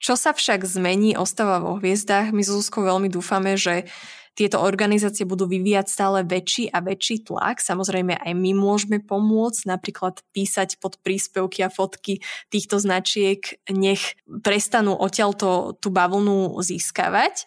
Čo 0.00 0.16
sa 0.16 0.32
však 0.32 0.64
zmení, 0.64 1.12
ostáva 1.16 1.60
vo 1.60 1.76
hviezdách. 1.76 2.32
My 2.32 2.40
s 2.40 2.48
veľmi 2.72 3.12
dúfame, 3.12 3.60
že 3.60 3.84
tieto 4.32 4.62
organizácie 4.64 5.28
budú 5.28 5.44
vyvíjať 5.44 5.86
stále 5.92 6.18
väčší 6.24 6.72
a 6.72 6.80
väčší 6.80 7.28
tlak. 7.28 7.60
Samozrejme 7.60 8.16
aj 8.16 8.32
my 8.32 8.56
môžeme 8.56 8.96
pomôcť, 9.04 9.68
napríklad 9.68 10.24
písať 10.32 10.80
pod 10.80 10.96
príspevky 11.04 11.60
a 11.60 11.68
fotky 11.68 12.24
týchto 12.48 12.80
značiek, 12.80 13.60
nech 13.68 14.16
prestanú 14.40 14.96
odtiaľto 14.96 15.76
tú 15.76 15.92
bavlnu 15.92 16.56
získavať. 16.64 17.44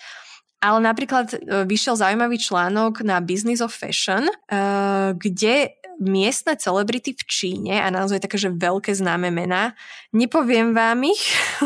Ale 0.64 0.80
napríklad 0.80 1.34
e, 1.34 1.38
vyšiel 1.68 2.00
zaujímavý 2.00 2.40
článok 2.40 3.04
na 3.04 3.20
Business 3.20 3.60
of 3.60 3.76
Fashion, 3.76 4.30
e, 4.30 4.36
kde 5.18 5.76
miestne 6.02 6.58
celebrity 6.58 7.14
v 7.14 7.24
Číne 7.26 7.76
a 7.82 7.90
naozaj 7.94 8.24
také, 8.24 8.38
že 8.40 8.54
veľké 8.54 8.94
známe 8.94 9.30
mená. 9.30 9.78
Nepoviem 10.14 10.72
vám 10.74 11.04
ich, 11.06 11.22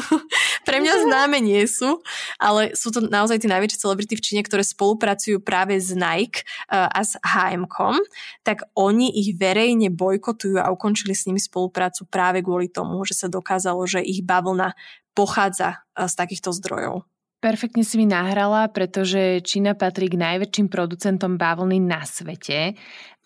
pre 0.68 0.84
mňa 0.84 1.08
známe 1.08 1.38
nie 1.40 1.64
sú, 1.68 2.02
ale 2.42 2.76
sú 2.76 2.92
to 2.92 3.04
naozaj 3.04 3.40
tie 3.40 3.52
najväčšie 3.52 3.84
celebrity 3.84 4.14
v 4.20 4.26
Číne, 4.26 4.42
ktoré 4.44 4.64
spolupracujú 4.64 5.40
práve 5.40 5.80
s 5.80 5.96
Nike 5.96 6.44
e, 6.44 6.76
a 6.76 7.00
s 7.00 7.16
H&M, 7.22 7.68
tak 8.44 8.68
oni 8.76 9.12
ich 9.14 9.36
verejne 9.38 9.92
bojkotujú 9.94 10.60
a 10.60 10.72
ukončili 10.74 11.16
s 11.16 11.28
nimi 11.28 11.40
spoluprácu 11.40 12.08
práve 12.08 12.44
kvôli 12.44 12.72
tomu, 12.72 13.04
že 13.08 13.16
sa 13.16 13.28
dokázalo, 13.28 13.84
že 13.88 14.04
ich 14.04 14.24
bavlna 14.24 14.76
pochádza 15.18 15.82
z 15.98 16.14
takýchto 16.14 16.54
zdrojov. 16.54 17.08
Perfektne 17.38 17.86
si 17.86 18.02
mi 18.02 18.10
nahrala, 18.10 18.66
pretože 18.74 19.46
Čína 19.46 19.78
patrí 19.78 20.10
k 20.10 20.18
najväčším 20.18 20.74
producentom 20.74 21.38
bavlny 21.38 21.78
na 21.78 22.02
svete 22.02 22.74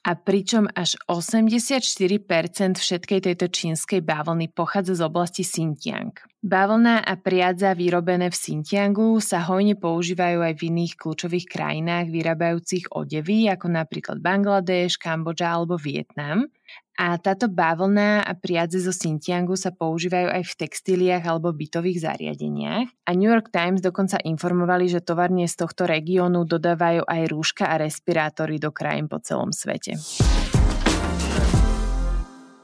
a 0.02 0.18
pričom 0.18 0.66
až 0.74 0.98
84% 1.06 2.82
všetkej 2.82 3.20
tejto 3.22 3.46
čínskej 3.48 4.02
bavlny 4.02 4.50
pochádza 4.50 4.98
z 4.98 5.02
oblasti 5.06 5.46
Xinjiang. 5.46 6.31
Bavlna 6.42 7.06
a 7.06 7.14
priadza 7.22 7.78
vyrobené 7.78 8.34
v 8.34 8.34
Xinjiangu 8.34 9.22
sa 9.22 9.46
hojne 9.46 9.78
používajú 9.78 10.42
aj 10.42 10.58
v 10.58 10.74
iných 10.74 10.98
kľúčových 10.98 11.46
krajinách 11.46 12.10
vyrábajúcich 12.10 12.90
odevy, 12.98 13.46
ako 13.46 13.70
napríklad 13.70 14.18
Bangladeš, 14.26 14.98
Kambodža 14.98 15.54
alebo 15.54 15.78
Vietnam. 15.78 16.50
A 16.98 17.22
táto 17.22 17.46
bavlna 17.46 18.26
a 18.26 18.34
priadze 18.34 18.82
zo 18.82 18.90
Xinjiangu 18.90 19.54
sa 19.54 19.70
používajú 19.70 20.34
aj 20.34 20.44
v 20.50 20.58
textíliách 20.66 21.22
alebo 21.30 21.54
bytových 21.54 22.10
zariadeniach. 22.10 22.90
A 23.06 23.12
New 23.14 23.30
York 23.30 23.54
Times 23.54 23.86
dokonca 23.86 24.18
informovali, 24.18 24.90
že 24.90 25.06
továrne 25.06 25.46
z 25.46 25.62
tohto 25.62 25.86
regiónu 25.86 26.50
dodávajú 26.50 27.06
aj 27.06 27.22
rúška 27.30 27.70
a 27.70 27.78
respirátory 27.78 28.58
do 28.58 28.74
krajín 28.74 29.06
po 29.06 29.22
celom 29.22 29.54
svete. 29.54 29.94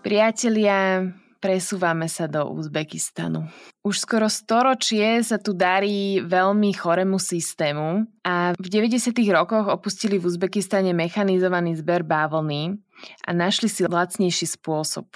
Priatelia, 0.02 1.14
presúvame 1.38 2.10
sa 2.10 2.26
do 2.26 2.46
Uzbekistanu. 2.50 3.48
Už 3.86 4.04
skoro 4.04 4.28
storočie 4.28 5.24
sa 5.24 5.40
tu 5.40 5.56
darí 5.56 6.20
veľmi 6.20 6.76
chorému 6.76 7.22
systému 7.22 8.04
a 8.26 8.52
v 8.58 8.68
90. 8.68 9.16
rokoch 9.32 9.72
opustili 9.72 10.20
v 10.20 10.28
Uzbekistane 10.28 10.92
mechanizovaný 10.92 11.78
zber 11.80 12.04
bávlny 12.04 12.76
a 13.24 13.30
našli 13.32 13.72
si 13.72 13.88
lacnejší 13.88 14.50
spôsob. 14.60 15.08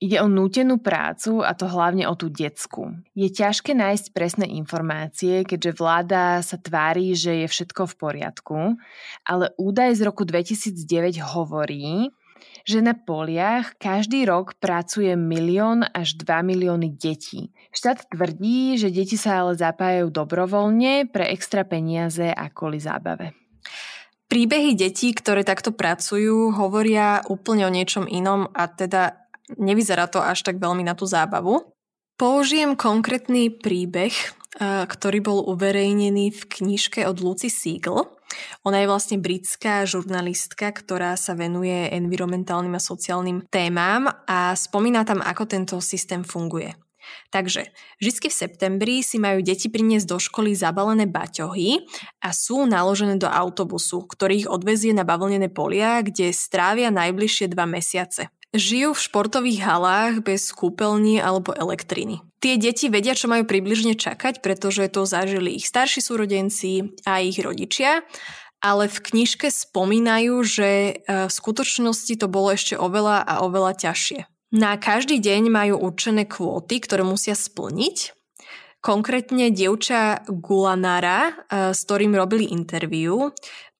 Ide 0.00 0.16
o 0.24 0.32
nútenú 0.32 0.80
prácu 0.80 1.44
a 1.44 1.52
to 1.52 1.68
hlavne 1.68 2.08
o 2.08 2.16
tú 2.16 2.32
detskú. 2.32 2.96
Je 3.12 3.28
ťažké 3.28 3.76
nájsť 3.76 4.16
presné 4.16 4.48
informácie, 4.48 5.44
keďže 5.44 5.76
vláda 5.76 6.40
sa 6.40 6.56
tvári, 6.56 7.12
že 7.12 7.44
je 7.44 7.46
všetko 7.52 7.84
v 7.84 7.94
poriadku, 8.00 8.58
ale 9.28 9.52
údaj 9.60 10.00
z 10.00 10.08
roku 10.08 10.24
2009 10.24 11.20
hovorí, 11.20 12.08
že 12.64 12.84
na 12.84 12.92
poliach 12.94 13.76
každý 13.80 14.28
rok 14.28 14.56
pracuje 14.60 15.14
milión 15.14 15.84
až 15.94 16.16
2 16.20 16.44
milióny 16.44 16.94
detí. 16.94 17.50
Štát 17.70 18.10
tvrdí, 18.10 18.76
že 18.76 18.90
deti 18.90 19.14
sa 19.14 19.44
ale 19.46 19.56
zapájajú 19.56 20.10
dobrovoľne 20.10 21.08
pre 21.08 21.30
extra 21.30 21.62
peniaze 21.62 22.28
a 22.28 22.50
kvôli 22.50 22.82
zábave. 22.82 23.32
Príbehy 24.30 24.78
detí, 24.78 25.10
ktoré 25.10 25.42
takto 25.42 25.74
pracujú, 25.74 26.54
hovoria 26.54 27.26
úplne 27.26 27.66
o 27.66 27.74
niečom 27.74 28.06
inom 28.06 28.46
a 28.54 28.70
teda 28.70 29.26
nevyzerá 29.58 30.06
to 30.06 30.22
až 30.22 30.46
tak 30.46 30.62
veľmi 30.62 30.86
na 30.86 30.94
tú 30.94 31.02
zábavu. 31.02 31.74
Použijem 32.14 32.78
konkrétny 32.78 33.50
príbeh, 33.50 34.14
ktorý 34.60 35.18
bol 35.18 35.42
uverejnený 35.50 36.30
v 36.30 36.42
knižke 36.46 37.02
od 37.08 37.18
Lucy 37.18 37.50
Siegel 37.50 38.06
Ona 38.66 38.82
je 38.82 38.90
vlastne 38.90 39.16
britská 39.18 39.84
žurnalistka, 39.86 40.70
ktorá 40.70 41.14
sa 41.16 41.34
venuje 41.34 41.88
environmentálnym 41.90 42.76
a 42.76 42.82
sociálnym 42.82 43.46
témam 43.48 44.08
a 44.26 44.54
spomína 44.54 45.06
tam, 45.06 45.24
ako 45.24 45.44
tento 45.48 45.76
systém 45.82 46.22
funguje. 46.22 46.74
Takže 47.30 47.70
vždy 48.02 48.28
v 48.28 48.34
septembri 48.34 48.94
si 49.02 49.18
majú 49.18 49.42
deti 49.42 49.70
priniesť 49.70 50.06
do 50.06 50.18
školy 50.18 50.54
zabalené 50.54 51.06
baťohy 51.06 51.82
a 52.22 52.34
sú 52.34 52.66
naložené 52.66 53.18
do 53.18 53.30
autobusu, 53.30 54.06
ktorý 54.06 54.46
ich 54.46 54.50
odvezie 54.50 54.90
na 54.94 55.06
bavlnené 55.06 55.50
polia, 55.50 56.02
kde 56.02 56.34
strávia 56.34 56.90
najbližšie 56.90 57.50
dva 57.50 57.66
mesiace. 57.66 58.30
Žijú 58.50 58.98
v 58.98 59.04
športových 59.06 59.60
halách 59.62 60.14
bez 60.26 60.50
kúpeľní 60.50 61.22
alebo 61.22 61.54
elektriny. 61.54 62.18
Tie 62.42 62.58
deti 62.58 62.90
vedia, 62.90 63.14
čo 63.14 63.30
majú 63.30 63.46
približne 63.46 63.94
čakať, 63.94 64.42
pretože 64.42 64.90
to 64.90 65.06
zažili 65.06 65.54
ich 65.54 65.68
starší 65.68 66.02
súrodenci 66.02 66.96
a 67.06 67.22
ich 67.22 67.38
rodičia 67.38 68.02
ale 68.60 68.92
v 68.92 68.98
knižke 69.00 69.48
spomínajú, 69.48 70.36
že 70.44 70.68
e, 70.68 70.92
v 71.24 71.32
skutočnosti 71.32 72.12
to 72.20 72.28
bolo 72.28 72.52
ešte 72.52 72.76
oveľa 72.76 73.24
a 73.24 73.40
oveľa 73.40 73.72
ťažšie. 73.88 74.28
Na 74.50 74.74
každý 74.76 75.22
deň 75.22 75.46
majú 75.46 75.74
určené 75.78 76.26
kvóty, 76.26 76.82
ktoré 76.82 77.06
musia 77.06 77.38
splniť. 77.38 78.12
Konkrétne 78.80 79.52
dievča 79.52 80.24
Gulanara, 80.26 81.30
eh, 81.30 81.70
s 81.76 81.84
ktorým 81.86 82.16
robili 82.16 82.50
interviu, 82.50 83.30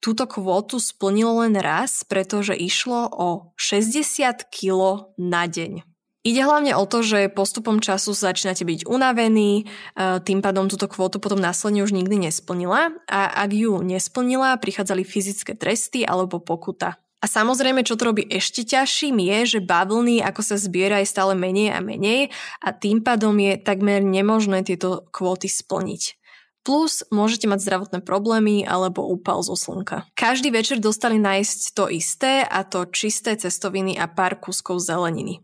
túto 0.01 0.25
kvótu 0.25 0.81
splnilo 0.81 1.45
len 1.45 1.55
raz, 1.61 2.03
pretože 2.03 2.57
išlo 2.57 3.07
o 3.13 3.29
60 3.55 4.49
kg 4.49 5.13
na 5.21 5.45
deň. 5.45 5.85
Ide 6.21 6.45
hlavne 6.45 6.77
o 6.77 6.85
to, 6.85 7.01
že 7.01 7.33
postupom 7.33 7.81
času 7.81 8.13
začínate 8.13 8.69
byť 8.69 8.85
unavení, 8.85 9.65
eh, 9.65 10.21
tým 10.21 10.45
pádom 10.45 10.69
túto 10.69 10.85
kvótu 10.85 11.17
potom 11.17 11.41
následne 11.41 11.81
už 11.81 11.97
nikdy 11.97 12.29
nesplnila 12.29 12.93
a 13.09 13.21
ak 13.41 13.51
ju 13.57 13.81
nesplnila, 13.81 14.61
prichádzali 14.61 15.01
fyzické 15.01 15.57
tresty 15.57 16.05
alebo 16.05 16.37
pokuta. 16.37 17.01
A 17.21 17.29
samozrejme, 17.29 17.85
čo 17.85 18.01
to 18.01 18.13
robí 18.13 18.25
ešte 18.29 18.65
ťažším 18.65 19.21
je, 19.21 19.39
že 19.57 19.61
bavlny, 19.61 20.25
ako 20.25 20.41
sa 20.41 20.57
zbiera, 20.57 21.05
je 21.05 21.09
stále 21.09 21.37
menej 21.37 21.73
a 21.73 21.85
menej 21.85 22.33
a 22.65 22.73
tým 22.73 23.05
pádom 23.05 23.37
je 23.37 23.61
takmer 23.61 24.01
nemožné 24.01 24.65
tieto 24.65 25.05
kvóty 25.13 25.49
splniť. 25.49 26.20
Plus 26.61 27.01
môžete 27.09 27.49
mať 27.49 27.65
zdravotné 27.65 27.99
problémy 28.05 28.69
alebo 28.69 29.07
úpal 29.09 29.41
zo 29.41 29.57
slnka. 29.57 30.05
Každý 30.13 30.53
večer 30.53 30.77
dostali 30.77 31.17
nájsť 31.17 31.59
to 31.73 31.89
isté 31.89 32.45
a 32.45 32.63
to 32.69 32.85
čisté 32.93 33.37
cestoviny 33.37 33.97
a 33.97 34.05
pár 34.09 34.37
kuskov 34.37 34.81
zeleniny. 34.85 35.41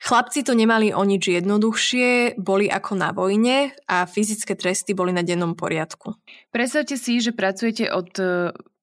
Chlapci 0.00 0.40
to 0.40 0.56
nemali 0.56 0.96
o 0.96 1.04
nič 1.04 1.28
jednoduchšie, 1.28 2.40
boli 2.40 2.72
ako 2.72 2.92
na 2.96 3.12
vojne 3.12 3.76
a 3.84 4.08
fyzické 4.08 4.56
tresty 4.56 4.96
boli 4.96 5.12
na 5.12 5.20
dennom 5.20 5.52
poriadku. 5.52 6.16
Predstavte 6.48 6.96
si, 6.96 7.20
že 7.20 7.36
pracujete 7.36 7.92
od 7.92 8.08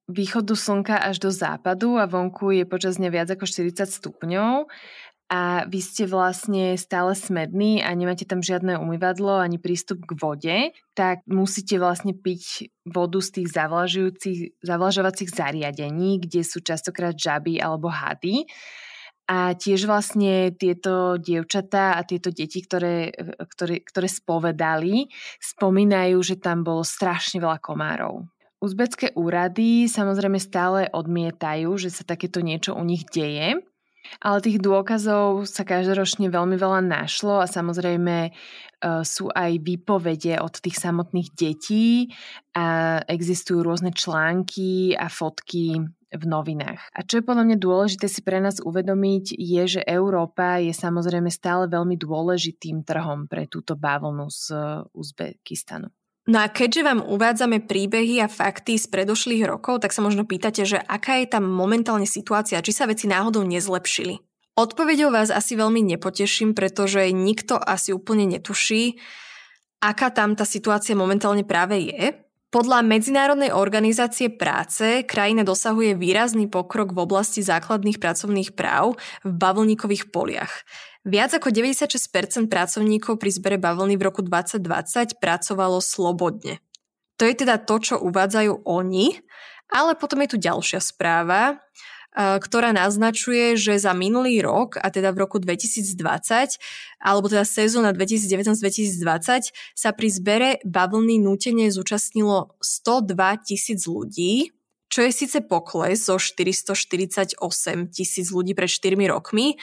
východu 0.08 0.56
slnka 0.56 0.96
až 1.04 1.20
do 1.20 1.30
západu 1.34 2.00
a 2.00 2.08
vonku 2.08 2.56
je 2.56 2.64
počas 2.64 2.96
dňa 2.96 3.10
viac 3.12 3.28
ako 3.28 3.44
40 3.44 3.92
stupňov 3.92 4.72
a 5.28 5.68
vy 5.68 5.84
ste 5.84 6.08
vlastne 6.08 6.80
stále 6.80 7.12
smední 7.12 7.84
a 7.84 7.92
nemáte 7.92 8.24
tam 8.24 8.40
žiadne 8.40 8.80
umývadlo 8.80 9.44
ani 9.44 9.60
prístup 9.60 10.08
k 10.08 10.16
vode, 10.16 10.58
tak 10.96 11.28
musíte 11.28 11.76
vlastne 11.76 12.16
piť 12.16 12.72
vodu 12.88 13.20
z 13.20 13.44
tých 13.44 13.48
zavlažovacích 14.64 15.30
zariadení, 15.32 16.24
kde 16.24 16.48
sú 16.48 16.64
častokrát 16.64 17.20
žaby 17.20 17.60
alebo 17.60 17.92
hady. 17.92 18.48
A 19.28 19.52
tiež 19.60 19.92
vlastne 19.92 20.56
tieto 20.56 21.20
dievčatá 21.20 22.00
a 22.00 22.08
tieto 22.08 22.32
deti, 22.32 22.64
ktoré, 22.64 23.12
ktoré, 23.52 23.84
ktoré 23.84 24.08
spovedali, 24.08 25.12
spomínajú, 25.44 26.16
že 26.24 26.40
tam 26.40 26.64
bolo 26.64 26.88
strašne 26.88 27.44
veľa 27.44 27.60
komárov. 27.60 28.24
Uzbecké 28.64 29.12
úrady 29.20 29.92
samozrejme 29.92 30.40
stále 30.40 30.88
odmietajú, 30.96 31.76
že 31.76 31.92
sa 31.92 32.08
takéto 32.08 32.40
niečo 32.40 32.72
u 32.72 32.82
nich 32.88 33.04
deje, 33.12 33.67
ale 34.24 34.44
tých 34.44 34.60
dôkazov 34.62 35.46
sa 35.50 35.64
každoročne 35.68 36.32
veľmi 36.32 36.56
veľa 36.56 36.82
našlo 36.84 37.44
a 37.44 37.48
samozrejme 37.48 38.16
e, 38.28 38.32
sú 39.04 39.30
aj 39.32 39.62
výpovede 39.62 40.40
od 40.42 40.54
tých 40.58 40.78
samotných 40.80 41.30
detí 41.34 42.12
a 42.58 43.00
existujú 43.06 43.62
rôzne 43.62 43.94
články 43.94 44.96
a 44.98 45.08
fotky 45.08 45.82
v 46.08 46.24
novinách. 46.24 46.80
A 46.96 47.04
čo 47.04 47.20
je 47.20 47.28
podľa 47.28 47.44
mňa 47.52 47.58
dôležité 47.60 48.08
si 48.08 48.24
pre 48.24 48.40
nás 48.40 48.64
uvedomiť, 48.64 49.36
je, 49.36 49.64
že 49.80 49.82
Európa 49.84 50.64
je 50.64 50.72
samozrejme 50.72 51.28
stále 51.28 51.68
veľmi 51.68 52.00
dôležitým 52.00 52.88
trhom 52.88 53.28
pre 53.28 53.44
túto 53.52 53.76
bavlnu 53.76 54.32
z 54.32 54.56
Uzbekistanu. 54.96 55.92
No 56.28 56.44
a 56.44 56.52
keďže 56.52 56.84
vám 56.84 57.00
uvádzame 57.08 57.64
príbehy 57.64 58.20
a 58.20 58.28
fakty 58.28 58.76
z 58.76 58.92
predošlých 58.92 59.48
rokov, 59.48 59.80
tak 59.80 59.96
sa 59.96 60.04
možno 60.04 60.28
pýtate, 60.28 60.68
že 60.68 60.76
aká 60.76 61.24
je 61.24 61.32
tam 61.32 61.48
momentálne 61.48 62.04
situácia, 62.04 62.60
či 62.60 62.76
sa 62.76 62.84
veci 62.84 63.08
náhodou 63.08 63.48
nezlepšili. 63.48 64.20
Odpovedou 64.60 65.08
vás 65.08 65.32
asi 65.32 65.56
veľmi 65.56 65.80
nepoteším, 65.96 66.52
pretože 66.52 67.16
nikto 67.16 67.56
asi 67.56 67.96
úplne 67.96 68.28
netuší, 68.28 69.00
aká 69.80 70.12
tam 70.12 70.36
tá 70.36 70.44
situácia 70.44 71.00
momentálne 71.00 71.48
práve 71.48 71.80
je. 71.80 72.27
Podľa 72.48 72.80
Medzinárodnej 72.80 73.52
organizácie 73.52 74.32
práce 74.32 75.04
krajina 75.04 75.44
dosahuje 75.44 76.00
výrazný 76.00 76.48
pokrok 76.48 76.96
v 76.96 77.04
oblasti 77.04 77.44
základných 77.44 78.00
pracovných 78.00 78.56
práv 78.56 78.96
v 79.28 79.32
bavlníkových 79.36 80.16
poliach. 80.16 80.64
Viac 81.04 81.36
ako 81.36 81.52
96% 81.52 82.48
pracovníkov 82.48 83.20
pri 83.20 83.32
zbere 83.36 83.58
bavlny 83.60 84.00
v 84.00 84.06
roku 84.08 84.24
2020 84.24 85.20
pracovalo 85.20 85.84
slobodne. 85.84 86.64
To 87.20 87.28
je 87.28 87.36
teda 87.36 87.60
to, 87.60 87.84
čo 87.84 87.96
uvádzajú 88.00 88.64
oni, 88.64 89.20
ale 89.68 90.00
potom 90.00 90.24
je 90.24 90.32
tu 90.32 90.38
ďalšia 90.40 90.80
správa, 90.80 91.60
ktorá 92.18 92.74
naznačuje, 92.74 93.54
že 93.54 93.78
za 93.78 93.94
minulý 93.94 94.42
rok, 94.42 94.82
a 94.82 94.90
teda 94.90 95.14
v 95.14 95.22
roku 95.22 95.38
2020, 95.38 96.58
alebo 96.98 97.30
teda 97.30 97.46
sezóna 97.46 97.94
2019-2020, 97.94 99.54
sa 99.54 99.90
pri 99.94 100.10
zbere 100.10 100.50
bavlny 100.66 101.22
nútene 101.22 101.70
zúčastnilo 101.70 102.58
102 102.58 103.46
tisíc 103.46 103.86
ľudí, 103.86 104.50
čo 104.90 105.06
je 105.06 105.12
síce 105.14 105.46
pokles 105.46 106.02
zo 106.02 106.18
448 106.18 107.38
tisíc 107.94 108.34
ľudí 108.34 108.58
pred 108.58 108.72
4 108.72 108.98
rokmi, 109.14 109.62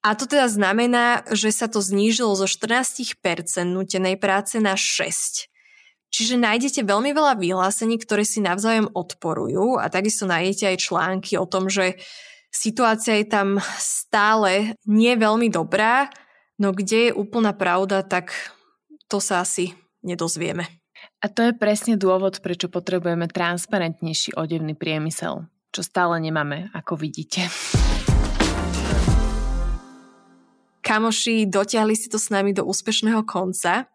a 0.00 0.16
to 0.16 0.24
teda 0.24 0.48
znamená, 0.48 1.28
že 1.28 1.52
sa 1.52 1.68
to 1.68 1.84
znížilo 1.84 2.32
zo 2.32 2.48
14% 2.48 3.20
nutenej 3.68 4.16
práce 4.16 4.56
na 4.56 4.72
6%. 4.76 5.48
Čiže 6.10 6.42
nájdete 6.42 6.82
veľmi 6.82 7.14
veľa 7.14 7.38
vyhlásení, 7.38 7.94
ktoré 8.02 8.26
si 8.26 8.42
navzájom 8.42 8.90
odporujú 8.90 9.78
a 9.78 9.86
takisto 9.86 10.26
nájdete 10.26 10.74
aj 10.74 10.82
články 10.82 11.38
o 11.38 11.46
tom, 11.46 11.70
že 11.70 12.02
situácia 12.50 13.14
je 13.22 13.30
tam 13.30 13.62
stále 13.78 14.74
nie 14.90 15.14
veľmi 15.14 15.46
dobrá, 15.54 16.10
no 16.58 16.74
kde 16.74 17.10
je 17.10 17.16
úplná 17.16 17.54
pravda, 17.54 18.02
tak 18.02 18.34
to 19.06 19.22
sa 19.22 19.46
asi 19.46 19.78
nedozvieme. 20.02 20.66
A 21.22 21.30
to 21.30 21.46
je 21.46 21.52
presne 21.54 21.94
dôvod, 21.94 22.42
prečo 22.42 22.66
potrebujeme 22.66 23.30
transparentnejší 23.30 24.34
odevný 24.34 24.74
priemysel, 24.74 25.46
čo 25.70 25.80
stále 25.86 26.18
nemáme, 26.18 26.74
ako 26.74 26.98
vidíte. 26.98 27.46
Kamoši, 30.80 31.46
dotiahli 31.46 31.94
si 31.94 32.10
to 32.10 32.18
s 32.18 32.34
nami 32.34 32.50
do 32.50 32.66
úspešného 32.66 33.22
konca. 33.22 33.86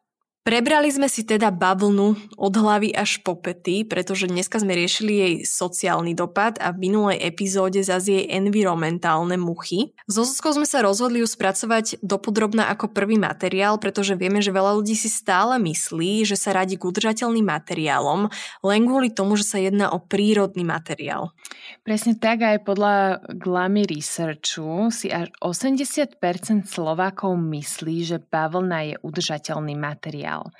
Prebrali 0.45 0.93
sme 0.93 1.09
si 1.09 1.25
teda 1.25 1.49
bavlnu 1.49 2.37
od 2.37 2.53
hlavy 2.53 2.93
až 2.93 3.17
po 3.25 3.33
pety, 3.33 3.81
pretože 3.81 4.29
dneska 4.29 4.61
sme 4.61 4.77
riešili 4.77 5.13
jej 5.17 5.33
sociálny 5.41 6.13
dopad 6.13 6.61
a 6.61 6.69
v 6.69 6.85
minulej 6.85 7.17
epizóde 7.17 7.81
zase 7.81 8.21
jej 8.21 8.25
environmentálne 8.29 9.41
muchy. 9.41 9.97
So 10.05 10.21
Zuzkou 10.21 10.53
sme 10.53 10.69
sa 10.69 10.85
rozhodli 10.85 11.25
ju 11.25 11.25
spracovať 11.25 11.97
dopodrobná 12.05 12.69
ako 12.69 12.93
prvý 12.93 13.17
materiál, 13.17 13.81
pretože 13.81 14.13
vieme, 14.13 14.37
že 14.37 14.53
veľa 14.53 14.77
ľudí 14.77 14.93
si 14.93 15.09
stále 15.09 15.57
myslí, 15.57 16.29
že 16.29 16.37
sa 16.37 16.53
radí 16.53 16.77
k 16.77 16.93
udržateľným 16.93 17.49
materiálom, 17.49 18.29
len 18.61 18.85
kvôli 18.85 19.09
tomu, 19.09 19.41
že 19.41 19.49
sa 19.49 19.57
jedná 19.57 19.89
o 19.89 19.97
prírodný 19.97 20.61
materiál. 20.61 21.33
Presne 21.81 22.21
tak 22.21 22.45
aj 22.45 22.61
podľa 22.61 23.25
Glamy 23.33 23.89
Researchu 23.89 24.93
si 24.93 25.09
až 25.09 25.33
80% 25.41 26.21
Slovákov 26.69 27.33
myslí, 27.33 27.97
že 28.05 28.21
bavlna 28.21 28.93
je 28.93 28.95
udržateľný 29.01 29.73
materiál 29.73 30.34
materiál. 30.35 30.51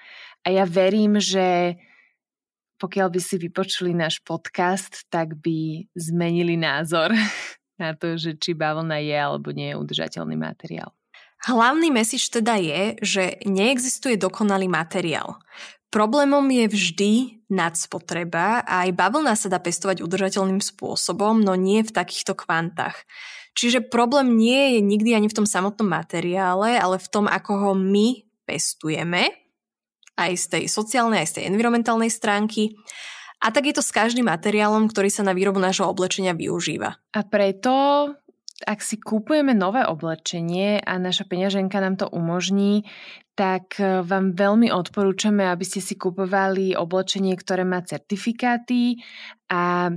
A 0.45 0.53
ja 0.53 0.63
verím, 0.65 1.17
že 1.17 1.75
pokiaľ 2.77 3.07
by 3.09 3.19
si 3.23 3.35
vypočuli 3.39 3.95
náš 3.95 4.21
podcast, 4.21 5.07
tak 5.09 5.39
by 5.39 5.89
zmenili 5.95 6.59
názor 6.59 7.15
na 7.81 7.95
to, 7.95 8.15
že 8.19 8.37
či 8.37 8.53
bavlna 8.53 9.01
je 9.01 9.15
alebo 9.15 9.51
nie 9.51 9.73
je 9.73 9.79
udržateľný 9.79 10.37
materiál. 10.37 10.93
Hlavný 11.45 11.91
message 11.93 12.31
teda 12.31 12.57
je, 12.57 12.97
že 13.03 13.23
neexistuje 13.45 14.17
dokonalý 14.17 14.65
materiál. 14.65 15.37
Problémom 15.93 16.43
je 16.51 16.65
vždy 16.67 17.11
nadspotreba 17.47 18.65
a 18.65 18.83
aj 18.87 18.91
bavlna 18.97 19.37
sa 19.37 19.47
dá 19.47 19.61
pestovať 19.61 20.01
udržateľným 20.01 20.59
spôsobom, 20.59 21.39
no 21.39 21.53
nie 21.53 21.85
v 21.85 21.93
takýchto 21.93 22.33
kvantách. 22.33 22.97
Čiže 23.55 23.87
problém 23.87 24.35
nie 24.35 24.75
je 24.75 24.79
nikdy 24.83 25.15
ani 25.15 25.27
v 25.31 25.37
tom 25.37 25.47
samotnom 25.47 25.87
materiále, 25.87 26.75
ale 26.75 26.99
v 26.99 27.07
tom, 27.07 27.29
ako 27.29 27.51
ho 27.55 27.71
my 27.77 28.25
pestujeme 28.43 29.44
aj 30.15 30.31
z 30.35 30.45
tej 30.47 30.63
sociálnej, 30.71 31.23
aj 31.23 31.29
z 31.29 31.35
tej 31.39 31.43
environmentálnej 31.51 32.11
stránky. 32.11 32.75
A 33.43 33.51
tak 33.51 33.67
je 33.67 33.75
to 33.75 33.83
s 33.83 33.91
každým 33.91 34.31
materiálom, 34.31 34.87
ktorý 34.87 35.11
sa 35.11 35.27
na 35.27 35.35
výrobu 35.35 35.59
nášho 35.59 35.85
oblečenia 35.85 36.31
využíva. 36.31 36.97
A 37.13 37.19
preto 37.27 37.73
ak 38.63 38.79
si 38.79 38.95
kúpujeme 38.95 39.51
nové 39.51 39.83
oblečenie 39.83 40.79
a 40.79 40.95
naša 40.95 41.27
peňaženka 41.27 41.75
nám 41.83 41.99
to 41.99 42.07
umožní, 42.07 42.87
tak 43.35 43.75
e, 43.83 43.99
vám 43.99 44.31
veľmi 44.31 44.71
odporúčame, 44.71 45.43
aby 45.43 45.67
ste 45.67 45.83
si 45.83 45.99
kupovali 45.99 46.71
oblečenie, 46.71 47.35
ktoré 47.35 47.67
má 47.67 47.83
certifikáty 47.83 49.03
a 49.51 49.91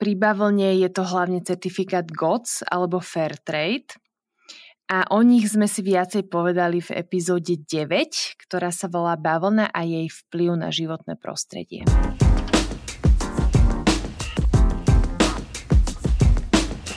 pri 0.00 0.12
bavlne 0.16 0.80
je 0.80 0.88
to 0.88 1.04
hlavne 1.04 1.44
certifikát 1.44 2.08
GOTS 2.08 2.64
alebo 2.64 3.04
Fair 3.04 3.36
Trade. 3.36 4.00
A 4.90 5.06
o 5.14 5.22
nich 5.22 5.46
sme 5.46 5.70
si 5.70 5.86
viacej 5.86 6.26
povedali 6.26 6.82
v 6.82 6.98
epizóde 6.98 7.62
9, 7.62 8.42
ktorá 8.42 8.74
sa 8.74 8.90
volá 8.90 9.14
Bavlna 9.14 9.70
a 9.70 9.86
jej 9.86 10.10
vplyv 10.10 10.58
na 10.58 10.74
životné 10.74 11.14
prostredie. 11.14 11.86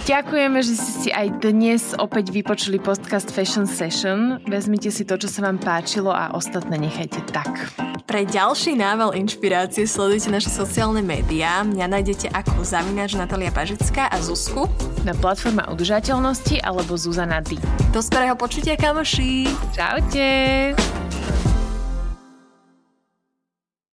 Ďakujeme, 0.04 0.60
že 0.60 0.76
ste 0.76 0.92
si 1.00 1.10
aj 1.16 1.40
dnes 1.40 1.96
opäť 1.96 2.36
vypočuli 2.36 2.76
podcast 2.76 3.32
Fashion 3.32 3.64
Session. 3.64 4.44
Vezmite 4.44 4.92
si 4.92 5.08
to, 5.08 5.16
čo 5.16 5.32
sa 5.32 5.48
vám 5.48 5.56
páčilo 5.56 6.12
a 6.12 6.36
ostatné 6.36 6.76
nechajte 6.76 7.24
tak. 7.32 7.72
Pre 8.04 8.28
ďalší 8.28 8.76
nával 8.76 9.16
inšpirácie 9.16 9.88
sledujte 9.88 10.28
naše 10.28 10.52
sociálne 10.52 11.00
médiá. 11.00 11.64
Mňa 11.64 11.88
nájdete 11.88 12.36
ako 12.36 12.68
Zavináč 12.68 13.16
Natalia 13.16 13.56
Pažická 13.56 14.12
a 14.12 14.20
Zuzku 14.20 14.68
na 15.08 15.16
platforma 15.16 15.72
udržateľnosti 15.72 16.60
alebo 16.60 17.00
Zuzana 17.00 17.40
D. 17.40 17.56
Do 17.96 18.04
skorého 18.04 18.36
počutia, 18.36 18.76
kamoši! 18.76 19.48
Čaute! 19.72 20.76